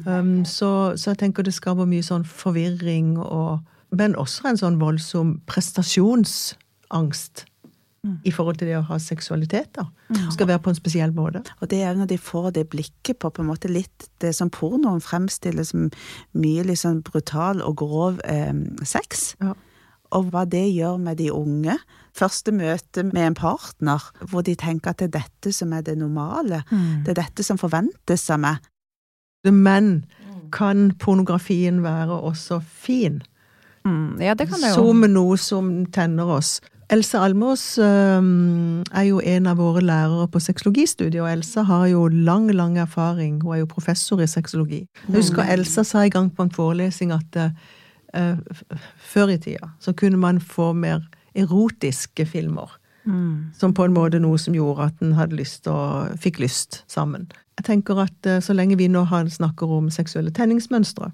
[0.07, 3.62] Um, så, så jeg tenker det skaper mye sånn forvirring og
[3.95, 7.45] Men også en sånn voldsom prestasjonsangst
[8.25, 9.87] i forhold til det å ha seksualitet, da.
[10.33, 11.40] Skal være på en spesiell måte.
[11.61, 14.35] Og det er jo når de får det blikket på på en måte litt det
[14.37, 15.88] som pornoen fremstiller som
[16.37, 18.53] mye sånn brutal og grov eh,
[18.85, 19.35] sex.
[19.40, 19.55] Ja.
[20.14, 21.79] Og hva det gjør med de unge.
[22.14, 25.97] Første møte med en partner hvor de tenker at det er dette som er det
[25.99, 26.62] normale.
[26.71, 28.69] Det er dette som forventes av meg.
[29.49, 30.05] Men
[30.55, 33.23] kan pornografien være også fin?
[33.85, 34.85] Mm, ja, det kan det jo.
[34.85, 36.61] Som noe som tenner oss.
[36.92, 42.09] Else Almås øhm, er jo en av våre lærere på sexologistudiet, og Elsa har jo
[42.09, 43.42] lang, lang erfaring.
[43.42, 44.85] Hun er jo professor i sexologi.
[45.09, 48.38] Jeg husker Elsa sa i gang på en forelesning at øh,
[48.99, 51.01] før i tida så kunne man få mer
[51.35, 52.79] erotiske filmer.
[53.05, 53.53] Mm.
[53.59, 57.29] Som på en måte noe som gjorde at en hadde lyst og fikk lyst sammen.
[57.59, 61.11] Jeg tenker at eh, så lenge vi nå har, snakker om seksuelle tenningsmønstre,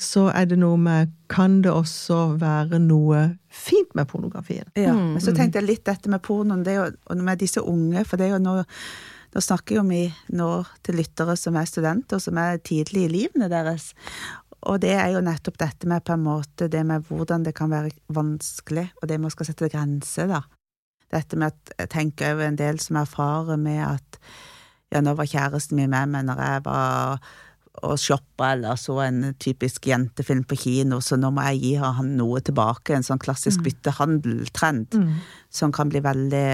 [0.00, 4.66] så er det noe med Kan det også være noe fint med pornografien?
[4.76, 5.12] Ja, Mm.
[5.14, 8.04] men så tenkte jeg litt dette med pornoen, det er jo, og med disse unge,
[8.04, 8.64] for det er jo nå
[9.32, 10.48] da snakker jo vi nå
[10.84, 13.94] til lyttere som er studenter, som er tidlig i livene deres.
[14.68, 17.70] Og det er jo nettopp dette med på en måte det med hvordan det kan
[17.72, 20.42] være vanskelig, og det med å skal sette grenser, da.
[21.10, 24.20] Dette med at jeg tenker jo en del som erfarer med at
[24.92, 27.18] ja, nå var kjæresten min med meg når jeg var
[27.80, 32.10] og shoppa eller så en typisk jentefilm på kino, så nå må jeg gi han
[32.18, 34.98] noe tilbake, en sånn klassisk byttehandeltrend
[35.48, 36.44] som kan bli veldig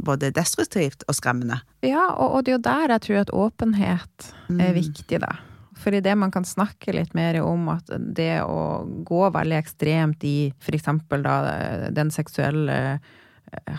[0.00, 1.60] både destruktivt og skremmende.
[1.84, 4.74] Ja, og, og det er jo der jeg tror at åpenhet er Mm.
[4.80, 5.36] viktig, da.
[5.82, 10.52] For idet man kan snakke litt mer om at det å gå veldig ekstremt i
[10.68, 11.24] eksempel
[11.92, 13.00] den seksuelle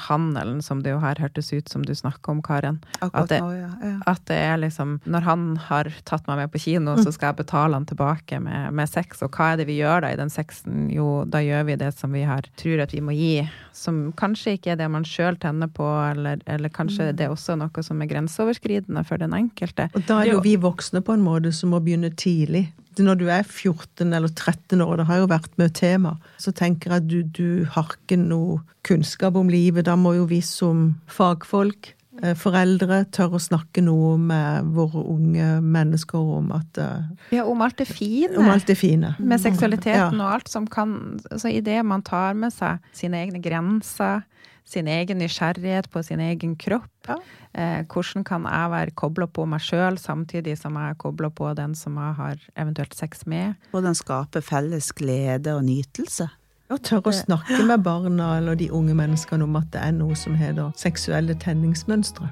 [0.08, 2.80] handelen, som det jo her hørtes ut som du snakker om, Karen.
[3.00, 3.70] Akkurat At det- nå, ja.
[3.82, 4.00] ja.
[4.08, 7.46] At det er liksom Når han har tatt meg med på kino, så skal jeg
[7.46, 9.22] betale han tilbake med, med sex.
[9.24, 10.90] Og hva er det vi gjør da i den sexen?
[10.92, 13.50] Jo, da gjør vi det som vi har tror at vi må gi.
[13.74, 17.58] Som kanskje ikke er det man sjøl tenner på, eller, eller kanskje det er også
[17.58, 19.90] noe som er grenseoverskridende for den enkelte.
[19.96, 22.68] Og da er jo vi voksne på en måte som må begynne tidlig.
[23.00, 26.92] Når du er 14 eller 13 år, det har jo vært med tema, så tenker
[26.92, 29.86] jeg at du, du har ikke noe kunnskap om livet.
[29.86, 35.62] Da må jo vi som fagfolk, eh, foreldre, tørre å snakke noe med våre unge
[35.64, 37.08] mennesker om at eh,
[37.40, 38.36] Ja, om alt det fine.
[38.38, 39.16] Om alt det fine.
[39.20, 40.26] med seksualiteten Ja.
[40.28, 44.24] og alt som kan Så i det man tar med seg sine egne grenser,
[44.66, 49.62] sin egen nysgjerrighet på sin egen kropp, eh, hvordan kan jeg være kobla på meg
[49.62, 53.56] sjøl samtidig som jeg er kobla på den som jeg har eventuelt sex med?
[53.72, 56.30] Hvordan skape felles glede og nytelse.
[56.72, 60.16] Og tørre å snakke med barna eller de unge menneskene om at det er noe
[60.18, 62.32] som heter seksuelle tenningsmønstre.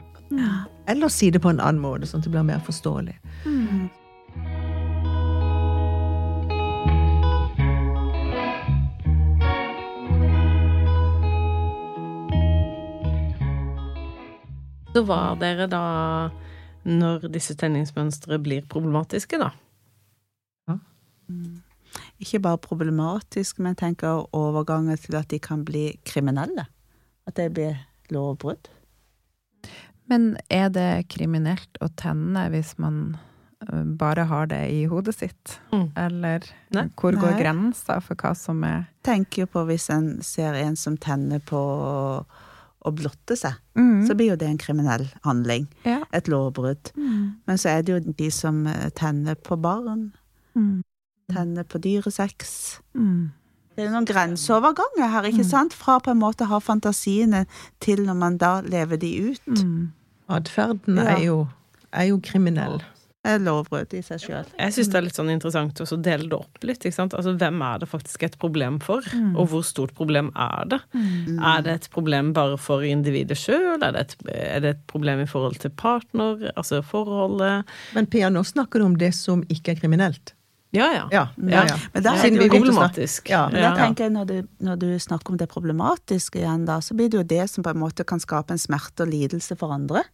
[0.88, 3.18] Eller si det på en annen måte, sånn at det blir mer forståelig.
[14.92, 15.84] Så var dere da
[16.84, 19.54] når disse tenningsmønstre blir problematiske, da?
[22.22, 26.68] Ikke bare problematisk, men tenker overgangen til at de kan bli kriminelle.
[27.28, 27.80] At det blir
[28.14, 28.70] lovbrudd.
[30.12, 33.18] Men er det kriminelt å tenne hvis man
[33.64, 35.58] eh, bare har det i hodet sitt?
[35.72, 35.88] Mm.
[35.96, 36.90] Eller Nei.
[37.00, 40.98] hvor går grensa for hva som er Tenker jo på hvis en ser en som
[41.00, 41.62] tenner på
[42.86, 44.08] å blotte seg, Mm.
[44.08, 45.68] så blir jo det en kriminell handling.
[45.86, 46.00] Ja.
[46.14, 46.92] Et lovbrudd.
[46.98, 47.36] Mm.
[47.48, 50.12] Men så er det jo de som eh, tenner på barn,
[50.56, 50.84] Mm.
[51.32, 52.80] tenner på dyresex.
[52.96, 53.32] Mm.
[53.76, 55.74] Det er noen grenseoverganger her, ikke sant?
[55.74, 57.46] Fra på en måte å ha fantasiene
[57.80, 59.46] til når man da lever de ut.
[59.48, 59.92] Mm.
[60.30, 61.04] Atferden Ja.
[61.16, 61.48] er, jo,
[61.94, 62.82] er jo kriminell.
[63.22, 64.48] Er lovbrudd i seg sjøl.
[64.58, 66.82] Jeg syns det er litt sånn interessant å dele det opp litt.
[66.82, 67.14] ikke sant?
[67.14, 69.06] Altså, Hvem er det faktisk et problem for,
[69.36, 70.80] og hvor stort problem er det?
[71.38, 73.78] Er det et problem bare for individet sjøl?
[73.86, 74.00] Er,
[74.34, 77.70] er det et problem i forhold til partner, altså forholdet?
[77.94, 80.34] Men Pia, nå snakker du om det som ikke er kriminelt.
[80.74, 81.06] Ja, ja.
[81.12, 81.78] Ja, ja, ja.
[81.94, 83.30] Men da er Siden vi problematisk.
[83.30, 86.80] Ja, Men da tenker jeg når du, når du snakker om det problematiske igjen, da,
[86.82, 89.58] så blir det jo det som på en måte kan skape en smerte og lidelse
[89.60, 90.06] for andre.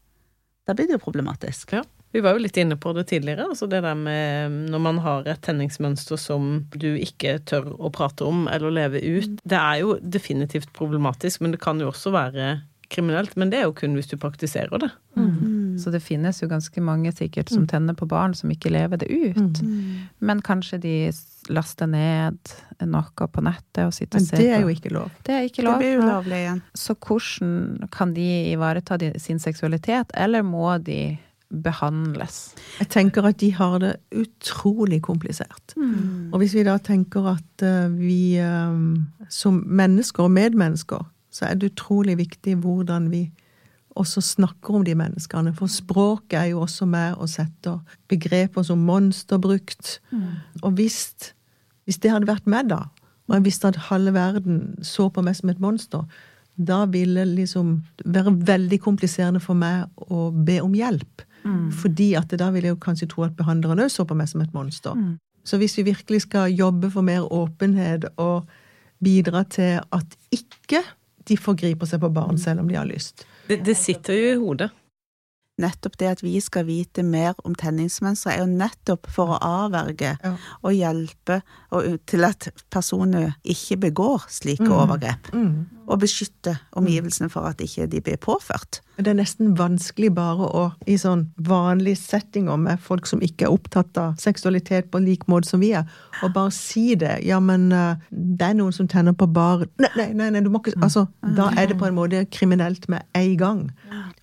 [0.68, 1.78] Da blir det jo problematisk.
[1.78, 1.86] Ja.
[2.18, 3.46] Vi var jo litt inne på det tidligere.
[3.52, 8.26] altså Det der med når man har et tenningsmønster som du ikke tør å prate
[8.26, 9.36] om eller leve ut.
[9.46, 12.48] Det er jo definitivt problematisk, men det kan jo også være
[12.90, 13.36] kriminelt.
[13.38, 14.90] Men det er jo kun hvis du praktiserer det.
[15.78, 19.12] Så det finnes jo ganske mange sikkert som tenner på barn som ikke lever det
[19.14, 19.62] ut.
[20.18, 20.96] Men kanskje de
[21.54, 24.42] laster ned noe på nettet og sitter og ser på.
[24.42, 25.14] Men det er jo ikke lov.
[25.22, 26.66] Det er ikke Det blir jo lovlig igjen.
[26.74, 32.54] Så hvordan kan de ivareta sin seksualitet, eller må de behandles?
[32.80, 35.76] Jeg tenker at de har det utrolig komplisert.
[36.32, 38.80] Og hvis vi da tenker at eh, vi eh,
[39.30, 43.28] som mennesker og medmennesker, så er det utrolig viktig hvordan vi
[43.98, 45.54] også snakker om de menneskene.
[45.58, 47.80] For språket er jo også med og setter
[48.10, 49.98] begreper som monster brukt.
[50.62, 51.34] Og hvis,
[51.86, 52.86] hvis det hadde vært meg, da,
[53.28, 56.06] og jeg visste at halve verden så på meg som et monster,
[56.58, 57.74] da ville det liksom
[58.06, 61.26] være veldig kompliserende for meg å be om hjelp.
[61.72, 64.42] Fordi at da vil jeg jo kanskje tro at behandleren òg så på meg som
[64.42, 64.96] et monster.
[65.48, 68.48] Så hvis vi virkelig skal jobbe for mer åpenhet og
[69.04, 70.82] bidra til at ikke
[71.28, 74.40] de forgriper seg på barn selv om de har lyst Det, det sitter jo i
[74.42, 74.72] hodet.
[75.58, 80.18] Nettopp det at vi skal vite mer om tenningsmønstre, er jo nettopp for å avverge
[80.24, 80.36] Ja.
[80.64, 81.42] og hjelpe
[81.72, 84.72] og, til at personer ikke begår slike Mm.
[84.72, 85.34] overgrep.
[85.34, 85.66] Mm.
[85.88, 88.82] Og beskytte omgivelsene for at ikke de blir påført.
[88.98, 93.54] Det er nesten vanskelig bare å, i sånn vanlige settinger med folk som ikke er
[93.54, 95.86] opptatt av seksualitet på lik måte som vi er,
[96.24, 97.24] og bare si det.
[97.24, 100.50] Ja, men eh, det er noen som tenner på bar Nei, nei, nei, nei du
[100.50, 103.72] må ikke Altså, da er det på en måte kriminelt med en gang.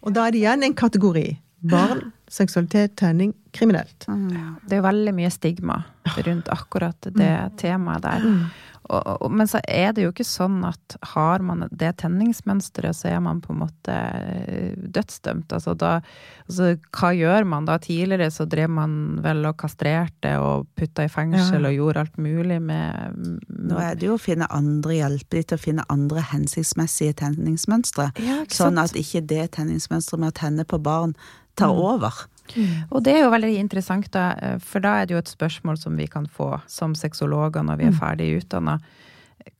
[0.04, 1.26] Og da er det igjen en kategori.
[1.72, 4.04] Barn, seksualitet, tenning, kriminelt.
[4.04, 5.80] Det er jo veldig mye stigma
[6.26, 8.26] rundt akkurat det temaet der.
[8.84, 13.08] Og, og, men så er det jo ikke sånn at har man det tenningsmønsteret, så
[13.14, 15.54] er man på en måte eh, dødsdømt.
[15.56, 15.94] Altså da
[16.44, 17.78] altså, Hva gjør man da?
[17.80, 21.70] Tidligere så drev man vel og kastrerte og putta i fengsel Ja.
[21.70, 25.56] og gjorde alt mulig med Nå er det jo å finne andre hjelpe de til
[25.58, 28.10] å finne andre hensiktsmessige tenningsmønstre.
[28.20, 31.16] Ja, Sånn at ikke det tenningsmønsteret med å tenne på barn
[31.56, 32.26] tar over.
[32.90, 35.80] Og det er jo veldig interessant, da, eh, for da er det jo et spørsmål
[35.80, 38.78] som vi kan få som sexologer når vi er ferdig utdanna.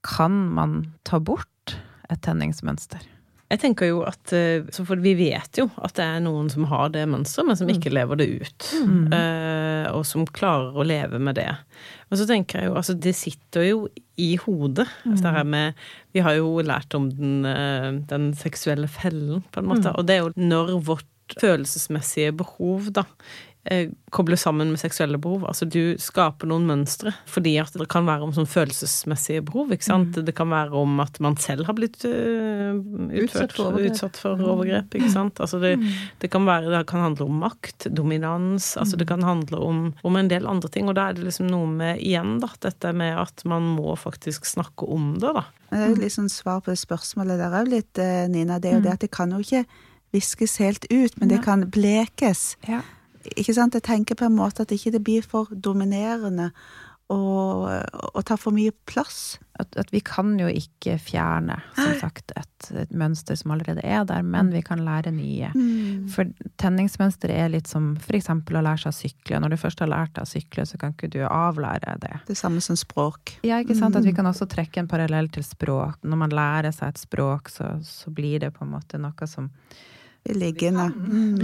[0.06, 1.76] Kan man ta bort
[2.10, 3.02] et tenningsmønster?
[3.52, 6.64] Jeg tenker jo at, eh, så For vi vet jo at det er noen som
[6.64, 8.70] har det mønsteret, men som ikke lever det ut.
[8.84, 9.12] Mm.
[9.94, 11.50] og som klarer å leve med det.
[12.08, 13.78] Men så tenker jeg jo, altså det sitter jo
[14.16, 14.86] i hodet.
[15.04, 15.80] Altså det her med,
[16.14, 19.92] vi har jo lært om den, eh, den seksuelle fellen, på en måte.
[19.98, 23.04] Og det er jo når vårt følelsesmessige behov, da,
[23.64, 25.44] eh, kobles sammen med seksuelle behov.
[25.48, 29.86] Altså du skaper noen mønstre fordi at det kan være om sånn følelsesmessige behov, ikke
[29.86, 30.18] sant.
[30.26, 33.90] Det kan være om at man selv har blitt uh, utført, Utsatt for overgrep.
[33.90, 35.40] utsatt for overgrep, ikke sant.
[35.42, 35.74] Altså det,
[36.22, 40.20] det kan være, det kan handle om makt, dominans, altså det kan handle om, om
[40.20, 40.88] en del andre ting.
[40.90, 44.46] Og da er det liksom noe med, igjen da, dette med at man må faktisk
[44.48, 45.46] snakke om det, da.
[45.72, 48.60] Men det er litt sånn svar på det spørsmålet der òg litt, eh, Nina.
[48.62, 49.64] Det er jo det at det kan jo ikke
[50.14, 52.54] viskes helt ut, men det kan blekes.
[52.68, 52.82] Ja.
[53.34, 53.76] Ikke sant?
[53.76, 56.52] Jeg tenker på en måte at ikke det blir for dominerende
[57.12, 57.66] og,
[58.16, 59.38] og tar for mye plass.
[59.60, 64.02] At, at vi kan jo ikke fjerne, som sagt, et, et mønster som allerede er
[64.08, 65.52] der, men vi kan lære nye.
[66.10, 66.26] For
[66.58, 69.40] tenningsmønster er litt som eksempel å lære seg å sykle.
[69.44, 72.14] Når du først har lært deg å sykle, så kan ikke du avlære det.
[72.32, 73.36] Det samme som språk.
[73.46, 74.00] Ja, ikke sant?
[74.00, 76.00] At vi kan også trekke en parallell til språk.
[76.02, 79.52] Når man lærer seg et språk, så, så blir det på en måte noe som
[80.24, 80.86] Vi liggende.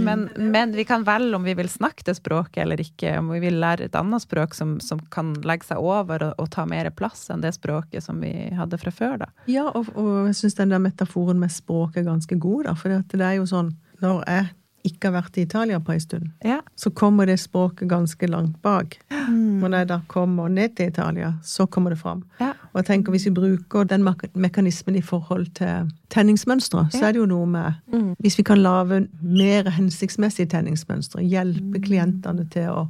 [0.01, 3.11] men, men vi kan velge om vi vil snakke det språket eller ikke.
[3.19, 6.49] Om vi vil lære et annet språk som, som kan legge seg over og, og
[6.55, 9.29] ta mer plass enn det språket som vi hadde fra før, da.
[9.51, 12.73] Ja, og, og jeg syns den der metaforen med språk er ganske god, da.
[12.73, 14.49] For det er jo sånn Når jeg
[14.89, 16.55] ikke har vært i Italia på en stund, Ja.
[16.75, 18.95] så kommer det språket ganske langt bak.
[19.13, 22.23] Og når jeg da kommer ned til Italia, så kommer det fram.
[22.41, 22.50] Ja.
[22.71, 27.19] Og jeg tenker hvis vi bruker den mekanismen i forhold til tenningsmønstre, så er det
[27.19, 32.85] jo noe med Hvis vi kan lage mer hensiktsmessige tenningsmønstre, hjelpe klientene til å,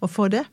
[0.00, 0.44] å få det.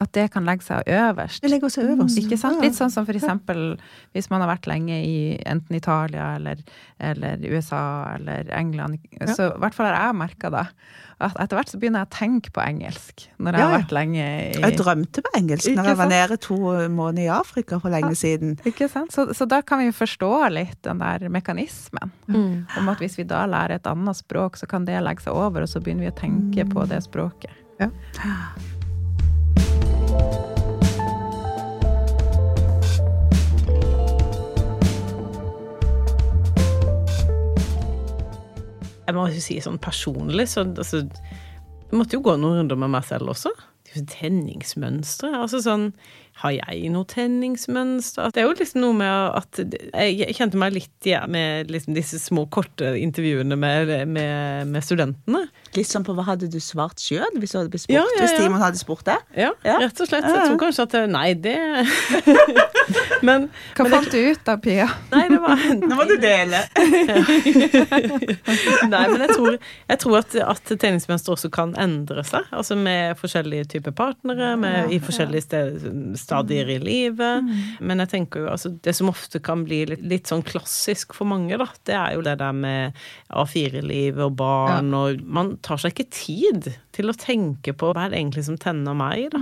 [0.00, 1.42] At det kan legge seg øverst.
[1.44, 2.16] Det legger seg øverst.
[2.22, 2.62] Ikke sant?
[2.64, 3.74] Litt sånn som for eksempel
[4.16, 6.62] hvis man har vært lenge i enten Italia eller,
[6.96, 7.82] eller USA
[8.14, 8.96] eller England.
[9.36, 10.64] Så i hvert fall har jeg merka det.
[11.20, 13.92] At etter hvert så begynner jeg å tenke på engelsk når jeg Ja, har vært
[13.92, 16.56] lenge i Jeg drømte på engelsk Ikke når jeg var nede to
[16.96, 18.56] måneder i Afrika for lenge siden.
[18.64, 19.12] Ikke sant?
[19.12, 22.16] Så, så da kan vi jo forstå litt den der mekanismen.
[22.32, 25.68] Om at hvis vi da lærer et annet språk, så kan det legge seg over,
[25.68, 27.52] og så begynner vi å tenke på det språket.
[27.84, 27.92] Ja.
[39.10, 41.02] Jeg må si sånn personlig, så altså,
[41.90, 43.50] jeg måtte jo gå noen runder med meg selv også.
[43.90, 45.32] Tenningsmønstre.
[45.34, 45.88] Altså sånn
[46.40, 48.30] Har jeg noe tenningsmønster?
[48.32, 52.16] Det er jo liksom noe med at Jeg kjente meg litt igjen med liksom disse
[52.22, 55.42] små, korte intervjuene med, med, med studentene.
[55.76, 57.94] Litt sånn på hva hadde du svart sjøl hvis du hadde blitt spurt?
[57.98, 58.36] Ja, ja, Hvis.
[58.40, 59.18] Timon hadde spurt det?
[59.36, 59.76] Ja, Ja.
[59.84, 60.24] rett og slett.
[60.24, 61.58] Jeg tror kanskje at det, Nei, det
[63.28, 64.86] Men Hva men det- du ut da, Pia?
[65.12, 66.62] Nei, det var Nå må du dele!
[68.90, 69.56] Nei, men jeg tror,
[69.90, 72.48] jeg tror at, at tenningsmønster også kan endre seg.
[72.56, 75.76] Altså med forskjellige typer partnere, med, i forskjellige sted,
[76.30, 77.48] stadier i livet.
[77.84, 81.28] Men jeg tenker jo altså det som ofte kan bli litt, litt sånn klassisk for
[81.30, 85.94] mange, da, det er jo det der med A4-livet og barn, og man tar seg
[85.94, 89.40] ikke tid til å tenke på hva er det egentlig som tenner meg, da.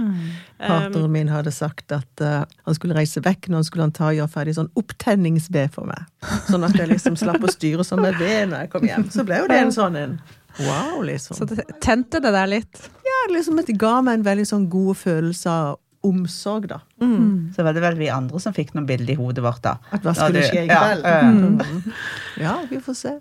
[0.61, 4.11] Partneren min hadde sagt at uh, han skulle reise vekk når han skulle han ta
[4.11, 6.05] og gjøre ferdig sånn opptenningsved for meg.
[6.51, 9.09] Sånn at jeg liksom slapp å styre som med ved når jeg kom hjem.
[9.15, 10.19] Så ble jo det en sånn en
[10.59, 11.39] wow, liksom.
[11.39, 12.89] Så det, tente det der litt?
[13.07, 16.81] Ja, liksom at det ga meg en veldig sånn god følelse av omsorg, da.
[17.55, 19.77] Så var det vel vi andre som fikk noen bilder i hodet vårt, da.
[19.95, 21.05] At hva skulle skje i kveld?
[21.05, 21.21] ja.
[21.29, 21.93] Mm.
[22.43, 23.19] Ja, vi får se.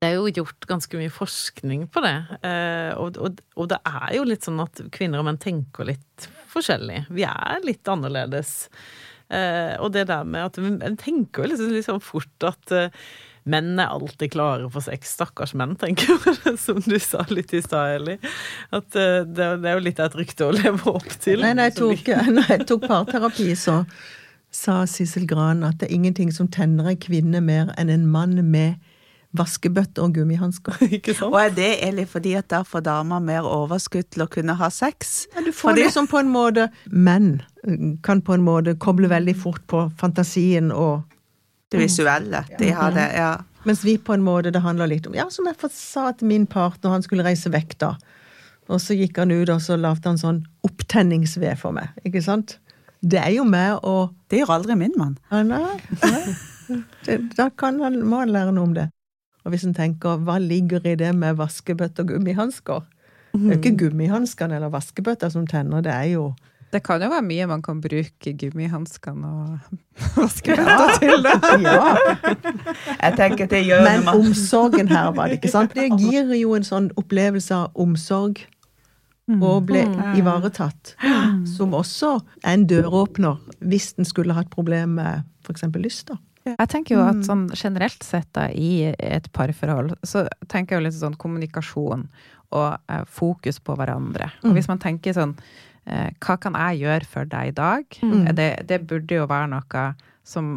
[0.00, 2.16] Det er jo gjort ganske mye forskning på det,
[2.48, 6.28] eh, og, og, og det er jo litt sånn at kvinner og menn tenker litt
[6.48, 7.02] forskjellig.
[7.12, 8.54] Vi er litt annerledes.
[9.28, 12.96] Eh, og det der med at en tenker jo liksom, liksom fort at eh,
[13.50, 15.14] menn er alltid klare for sex.
[15.18, 18.16] Stakkars menn, tenker jeg, som du sa litt i stad, Eli.
[18.76, 21.42] At eh, det, det er jo litt av et rykte å leve opp til.
[21.44, 23.82] Nei, når jeg tok, når jeg tok parterapi, så
[24.50, 28.34] sa Sissel Gran at det er ingenting som tenner en kvinne mer enn en mann
[28.50, 28.80] med
[29.38, 30.80] vaskebøtte og gummihansker.
[30.96, 31.30] Ikke sant?
[31.30, 34.70] Og er det Eli, fordi at da får damer mer overskudd til å kunne ha
[34.74, 35.28] sex?
[35.34, 37.40] Ja, du får Fordi- liksom på en måte Menn
[38.02, 41.02] kan på en måte koble veldig fort på fantasien og
[41.70, 42.44] Det visuelle.
[42.58, 43.32] De har det, ja.
[43.68, 46.46] Mens vi på en måte, det handler litt om Ja, som jeg sa til min
[46.48, 47.94] partner, han skulle reise vekk da.
[48.70, 51.92] Og så gikk han ut, og så lagde han sånn opptenningsved for meg.
[52.06, 52.58] Ikke sant?
[53.00, 55.16] Det er jo med å Det gjør aldri min mann.
[55.32, 55.62] Ja, nei,
[56.04, 56.80] nei.
[57.02, 58.90] Det, da kan han, må han lære noe om det.
[59.42, 62.84] Og hvis en tenker, hva ligger i det med vaskebøtte og gummihansker?
[63.32, 66.24] Det er jo ikke gummihanskene eller vaskebøtta som tenner, det er jo
[66.70, 69.80] Det kan jo være mye man kan bruke gummihanskene og
[70.20, 71.24] vaskebøtta til.
[71.26, 71.34] det.
[71.64, 71.80] Ja.
[73.00, 74.20] Jeg tenker det gjør Men man.
[74.20, 75.74] omsorgen her var det, ikke sant?
[75.74, 78.44] Det gir jo en sånn opplevelse av omsorg.
[79.30, 79.84] Og ble
[80.18, 80.96] ivaretatt.
[81.46, 85.62] Som også er en døråpner hvis en skulle hatt problem med f.eks.
[85.78, 86.08] lyst.
[86.10, 86.16] da.
[86.50, 90.86] Jeg tenker jo at sånn generelt sett da, i et parforhold, så tenker jeg jo
[90.88, 92.08] litt sånn kommunikasjon
[92.58, 94.32] og eh, fokus på hverandre.
[94.42, 95.36] Og hvis man tenker sånn
[96.20, 97.98] Hva kan jeg gjøre for deg i dag?
[98.36, 99.84] Det, det burde jo være noe
[100.30, 100.50] som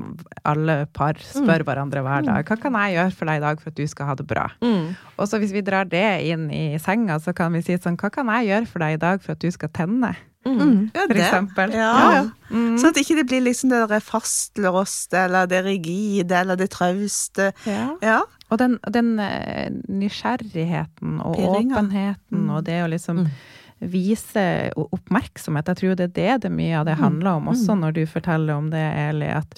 [0.46, 2.46] alle par spør hverandre hver dag.
[2.46, 4.44] Hva kan jeg gjøre for deg i dag for at du skal ha det bra?
[4.62, 4.92] Mm.
[5.18, 8.12] Og så hvis vi drar det inn i senga, så kan vi si sånn Hva
[8.14, 10.14] kan jeg gjøre for deg i dag for at du skal tenne?
[10.44, 11.72] Ja, For eksempel.
[11.72, 12.26] Ja.
[12.52, 17.54] Sånn at ikke det blir liksom det der fastlåste, eller det rigide, eller det trauste.
[17.64, 17.94] Ja.
[18.04, 18.20] Ja.
[18.52, 21.80] Og den, den eh, nysgjerrigheten og Pirringa.
[21.80, 23.24] åpenheten og det å liksom
[23.92, 25.68] vise oppmerksomhet.
[25.72, 28.54] Jeg tror det er det det mye av det handler om, også når du forteller
[28.56, 29.54] om det, Eli, at.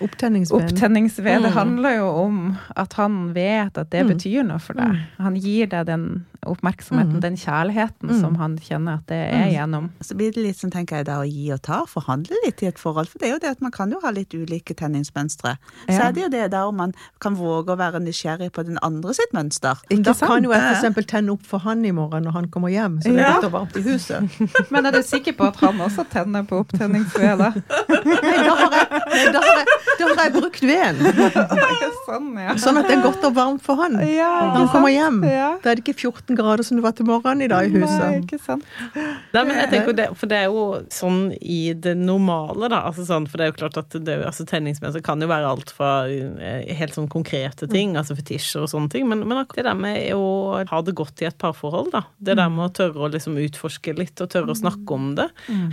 [0.00, 2.42] Opptenningsved, det handler jo om
[2.76, 5.02] at han vet at det betyr noe for deg.
[5.18, 6.06] Han gir deg den
[6.46, 9.90] oppmerksomheten, den kjærligheten som han kjenner at det er gjennom.
[10.02, 12.68] Så blir det litt sånn, tenker jeg, det å gi og ta, forhandle litt i
[12.70, 13.08] et forhold.
[13.10, 15.54] For det er jo det at man kan jo ha litt ulike tenningsmønstre.
[15.86, 18.78] Så er det jo det der om man kan våge å være nysgjerrig på den
[18.82, 19.78] andre sitt mønster.
[19.92, 20.26] Da sant?
[20.32, 22.98] kan jo jeg for eksempel tenne opp for han i morgen når han kommer hjem,
[23.02, 23.32] så det er Ja.
[23.38, 24.40] godt og varmt i huset.
[24.74, 27.38] Men er du sikker på at han også tenner på opptenningsved.
[28.02, 29.66] Nei, da har jeg, nei, da har jeg,
[29.98, 31.28] da har jeg brukt veden,
[32.06, 32.54] sånn, ja.
[32.60, 33.94] sånn at det er godt og varmt for han.
[34.08, 35.20] Ja, Når han kommer hjem.
[35.28, 35.50] Ja.
[35.62, 38.02] Da er det ikke 14 grader som det var til morgenen i dag i huset.
[38.02, 38.66] Nei, ikke sant.
[38.96, 42.82] Nei, men jeg tenker det, For det er jo sånn i det normale, da.
[42.88, 45.72] Altså sånn, for det er jo klart at det, altså, tenningsmønster kan jo være alt
[45.74, 49.78] fra eh, helt sånn konkrete ting, altså fetisjer og sånne ting, men, men det der
[49.78, 52.04] med å ha det godt i et parforhold, da.
[52.18, 55.28] Det der med å tørre å liksom utforske litt, og tørre å snakke om det.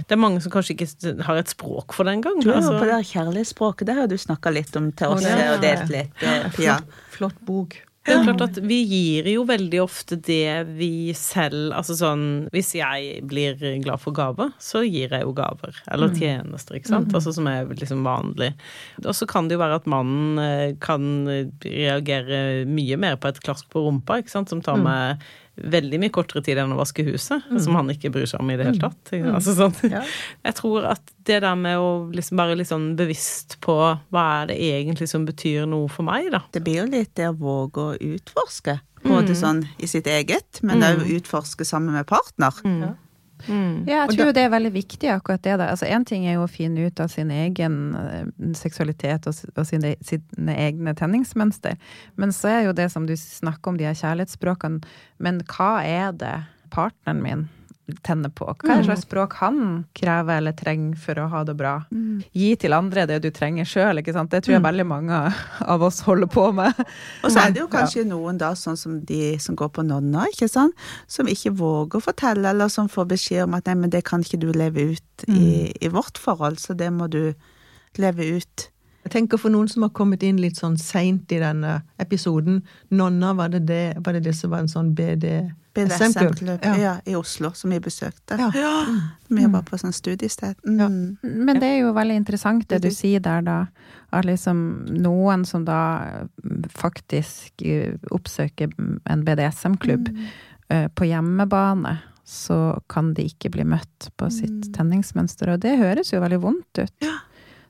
[0.06, 2.40] Det er mange som kanskje ikke har et språk for det engang.
[2.44, 5.62] Du jo Altså, på det kjærlighetsspråket, det har du snakka litt om til oss og
[5.64, 6.40] delt litt, Ja.
[6.54, 7.78] Flott, flott bok.
[8.08, 12.24] Det er klart at vi gir jo veldig ofte det vi selv Altså sånn
[12.54, 15.76] Hvis jeg blir glad for gaver, så gir jeg jo gaver.
[15.92, 17.14] Eller tjenester, ikke sant.
[17.16, 18.54] Altså som er liksom vanlig.
[19.04, 21.04] Og så kan det jo være at mannen eh, kan
[21.66, 24.54] reagere mye mer på et klask på rumpa, ikke sant.
[24.54, 25.22] Som tar meg
[25.64, 27.46] veldig mye kortere tid enn å vaske huset.
[27.60, 29.14] Som han ikke bryr seg om i det hele tatt.
[29.34, 29.76] Altså sånn.
[29.92, 30.04] Ja.
[30.48, 33.76] Jeg tror at det der med å liksom være litt sånn bevisst på
[34.10, 36.42] hva er det egentlig som betyr noe for meg, da.
[36.54, 38.80] Det blir jo litt det å våge å utforske.
[39.04, 42.56] Både sånn i sitt eget, men òg utforske sammen med partner.
[42.66, 42.90] Ja,
[43.88, 45.70] jeg tror da, det er veldig viktig, akkurat det der.
[45.72, 48.26] Altså, Én ting er jo å finne ut av sin egen eh,
[48.58, 51.78] seksualitet og, og sine, sine egne tenningsmønster,
[52.20, 54.84] men så er jo det som du snakker om, de her kjærlighetsspråkene,
[55.24, 56.36] men hva er det
[56.74, 57.48] partneren min
[58.06, 58.48] tenner på?
[58.62, 59.60] Hva er slags språk han
[59.98, 61.74] krever eller trenger for å ha det bra?
[62.36, 64.32] Gi til andre det du trenger sjøl, ikke sant.
[64.32, 65.20] Det tror jeg veldig mange
[65.66, 66.74] av oss holder på med.
[67.24, 70.26] Og så er det jo kanskje noen da, sånn som de som går på nonna,
[70.34, 73.94] ikke sant, som ikke våger å fortelle, eller som får beskjed om at nei, men
[73.94, 77.34] det kan ikke du leve ut i, i vårt forhold, så det må du
[78.00, 78.70] leve ut.
[79.06, 82.62] Jeg tenker for noen som har kommet inn litt sånn seint i denne episoden.
[82.92, 85.30] Nonna, var det det, var det, det som var en sånn BD?
[85.74, 86.76] BDSM-klubb Ja.
[86.78, 88.38] ja, i Oslo, som vi besøkte.
[88.38, 88.50] Ja.
[89.28, 90.58] Vi var på sånn studiested.
[90.66, 91.18] Mm.
[91.22, 93.60] Men det er jo veldig interessant det du sier der, da.
[94.12, 95.80] At liksom noen som da
[96.74, 98.74] faktisk eh, oppsøker
[99.06, 100.90] en BDSM-klubb mm.
[100.98, 105.54] på hjemmebane, så kan de ikke bli møtt på sitt tenningsmønster.
[105.54, 107.10] Og det høres jo veldig vondt ut.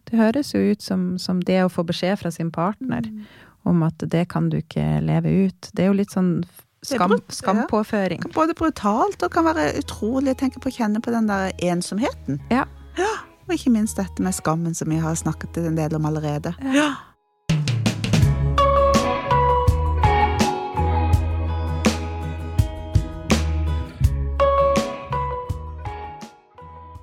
[0.07, 3.05] Det høres jo ut som, som det å få beskjed fra sin partner
[3.67, 5.69] om at det kan du ikke leve ut.
[5.73, 6.43] Det er jo litt sånn
[6.85, 8.23] skam, skampåføring.
[8.23, 8.31] ja.
[8.33, 12.39] Både brutalt og kan være utrolig Jeg tenker på å kjenne på den der ensomheten.
[12.49, 12.65] Ja.
[13.49, 16.53] Og ikke minst dette med skammen som vi har snakket en del om allerede.
[16.73, 16.93] Ja.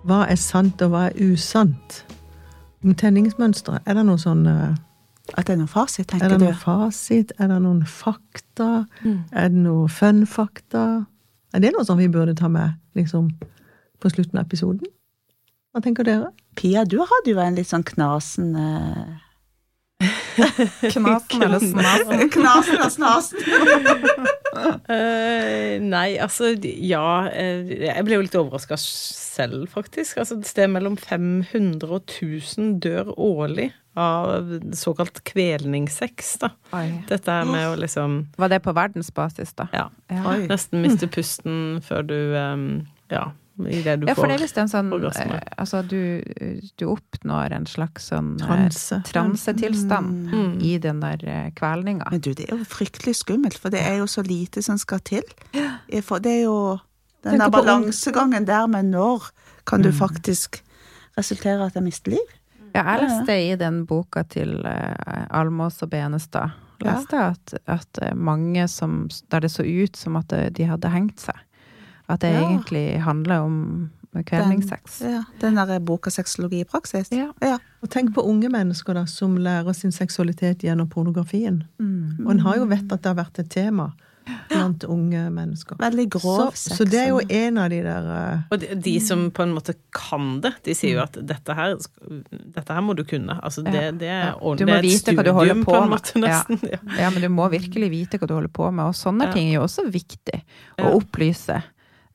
[0.07, 2.06] Hva er sant, og hva er usant?
[2.85, 4.75] Tenningsmønstre, er det noe sånn eh,
[5.35, 6.35] At det er noen fasit, tenker du?
[6.35, 7.33] Er det noen fasit?
[7.41, 8.71] Er det noen fakta?
[9.33, 11.07] Er det noe fun fakta?
[11.55, 13.33] Er det noe som vi burde ta med liksom,
[14.03, 14.87] på slutten av episoden?
[15.73, 16.31] Hva tenker dere?
[16.57, 19.17] Pia, du hadde jo en litt sånn knasen eh,
[20.93, 22.31] Knasen eller snasen.
[22.31, 23.39] Knasen og snasen.
[24.57, 30.21] uh, nei, altså ja eh, Jeg ble jo litt overraska selv, faktisk.
[30.21, 36.51] Altså Et sted mellom 500 og 1000 dør årlig av såkalt kvelningssex, da.
[36.77, 36.91] Oi.
[37.09, 39.71] Dette her med å liksom Var det på verdensbasis, da?
[39.73, 39.89] Ja.
[40.13, 40.37] Ja.
[40.51, 42.69] Nesten miste pusten før du um,
[43.13, 45.37] Ja, idet du Ja, for det er visst en sånn orgasme.
[45.41, 46.21] eh, Altså, du,
[46.77, 48.99] du oppnår en slags sånn eh, Transe.
[49.09, 50.59] transetilstand Mm.
[50.63, 52.11] i den der eh, kvelninga.
[52.11, 55.01] Men du, det er jo fryktelig skummelt, for det er jo så lite som skal
[55.01, 55.23] til.
[56.03, 56.79] For det er jo
[57.25, 59.31] den der balansegangen der med når
[59.67, 60.63] kan du faktisk
[61.19, 62.35] resultere i at jeg mister liv.
[62.75, 64.61] Ja, jeg leste i den boka til
[65.31, 66.51] Almås og Benestad
[66.85, 71.21] leste jeg at, at mange som Der det så ut som at de hadde hengt
[71.25, 71.35] seg.
[72.09, 72.43] At det Ja.
[72.49, 73.91] egentlig handler om
[74.25, 75.01] kvelningssex.
[75.03, 77.09] Ja, den boka 'Sexologi i praksis'.
[77.11, 77.33] Ja.
[77.41, 77.59] Ja.
[77.83, 81.65] Og tenk på unge mennesker da, som lærer sin seksualitet gjennom pornografien.
[81.81, 82.27] Mm.
[82.27, 83.93] Og en har jo vett at det har vært et tema
[84.49, 85.77] blant unge mennesker.
[85.79, 86.79] Veldig grov så, sex.
[86.79, 88.41] så det er jo en av de der uh...
[88.51, 91.77] Og de, de som på en måte kan det, de sier jo at dette her,
[92.57, 93.39] dette her må du kunne.
[93.43, 93.91] Altså det, Ja.
[93.93, 95.89] det er Du må Det er et vite hva du holder studium, på på en
[95.91, 95.99] med.
[95.99, 96.71] måte, nesten.
[96.73, 96.79] Ja.
[97.05, 99.33] Ja, men du må virkelig vite hva du holder på med, og sånne Ja.
[99.33, 100.43] ting er jo også viktig
[100.81, 101.63] å opplyse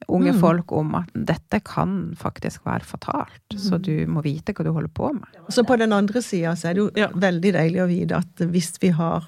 [0.10, 0.40] unge Mm.
[0.40, 4.90] folk om at dette kan faktisk være fatalt, så du må vite hva du holder
[4.90, 5.28] på med.
[5.50, 7.08] Så på den andre sida så er det jo Ja.
[7.08, 9.28] veldig deilig å vite at hvis vi har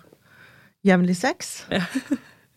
[0.86, 1.82] jevnlig sex, Ja.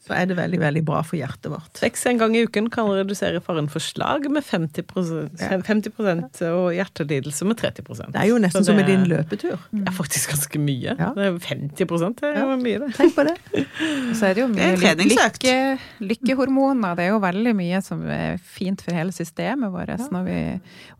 [0.07, 1.71] Så er det veldig, veldig bra for hjertet vårt.
[1.81, 7.49] Sex en gang i uken kan redusere faren for slag med 50% 50 og hjertelidelse
[7.49, 9.59] med 30% Det er jo nesten det, som med din løpetur.
[9.73, 10.95] Det er faktisk ganske mye.
[10.95, 11.11] Ja.
[11.17, 11.75] Det er 50
[12.21, 12.47] det er ja.
[12.61, 12.93] mye, det.
[12.95, 13.35] Tenk på det.
[13.57, 15.57] Og så er det jo mye lykke,
[16.13, 16.95] lykkehormoner.
[16.95, 20.07] Det er jo veldig mye som er fint for hele systemet vårt.
[20.15, 20.39] Når vi,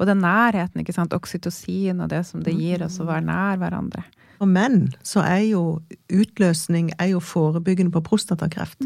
[0.01, 1.15] og den nærheten, ikke sant.
[1.15, 4.03] Oksytocin og det som det gir oss å være nær hverandre.
[4.37, 5.63] For menn så er jo
[6.13, 8.79] utløsning er jo forebyggende på prostatakreft.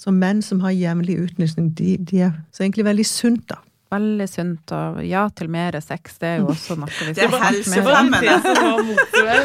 [0.00, 3.60] Så menn som har jevnlig utløsning, de, de er så egentlig veldig sunt, da.
[3.92, 4.72] Veldig sunt.
[4.74, 8.08] Og ja til mer sex, det er jo også noe vi Det skal snakke Det
[8.10, 8.88] mer om.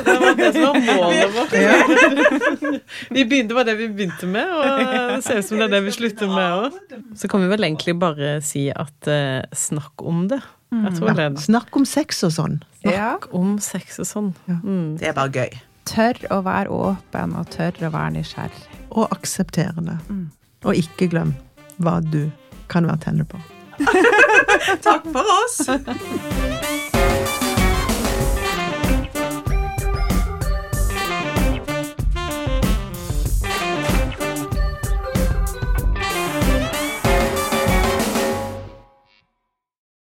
[0.08, 0.34] det var.
[0.40, 1.54] Det som var målet vårt.
[3.16, 4.80] Vi begynte, med det vi begynte med, og
[5.12, 6.98] det ser ut som det er det vi slutter med òg.
[7.20, 10.40] Så kan vi vel egentlig bare si at uh, snakk om det.
[10.72, 11.28] Jeg tror det.
[11.44, 12.54] Snakk om sex og sånn.
[12.86, 12.92] Ja.
[12.92, 14.30] Snakk om sex og sånn.
[14.48, 14.98] Mm.
[15.02, 15.58] Det er bare gøy.
[15.92, 18.64] Tør å være åpen, og tør å være nysgjerrig.
[18.92, 19.98] Og aksepterende.
[20.64, 21.36] Og ikke glem
[21.82, 22.24] hva du
[22.72, 23.42] kan være tenner på.
[24.86, 26.88] Takk for oss!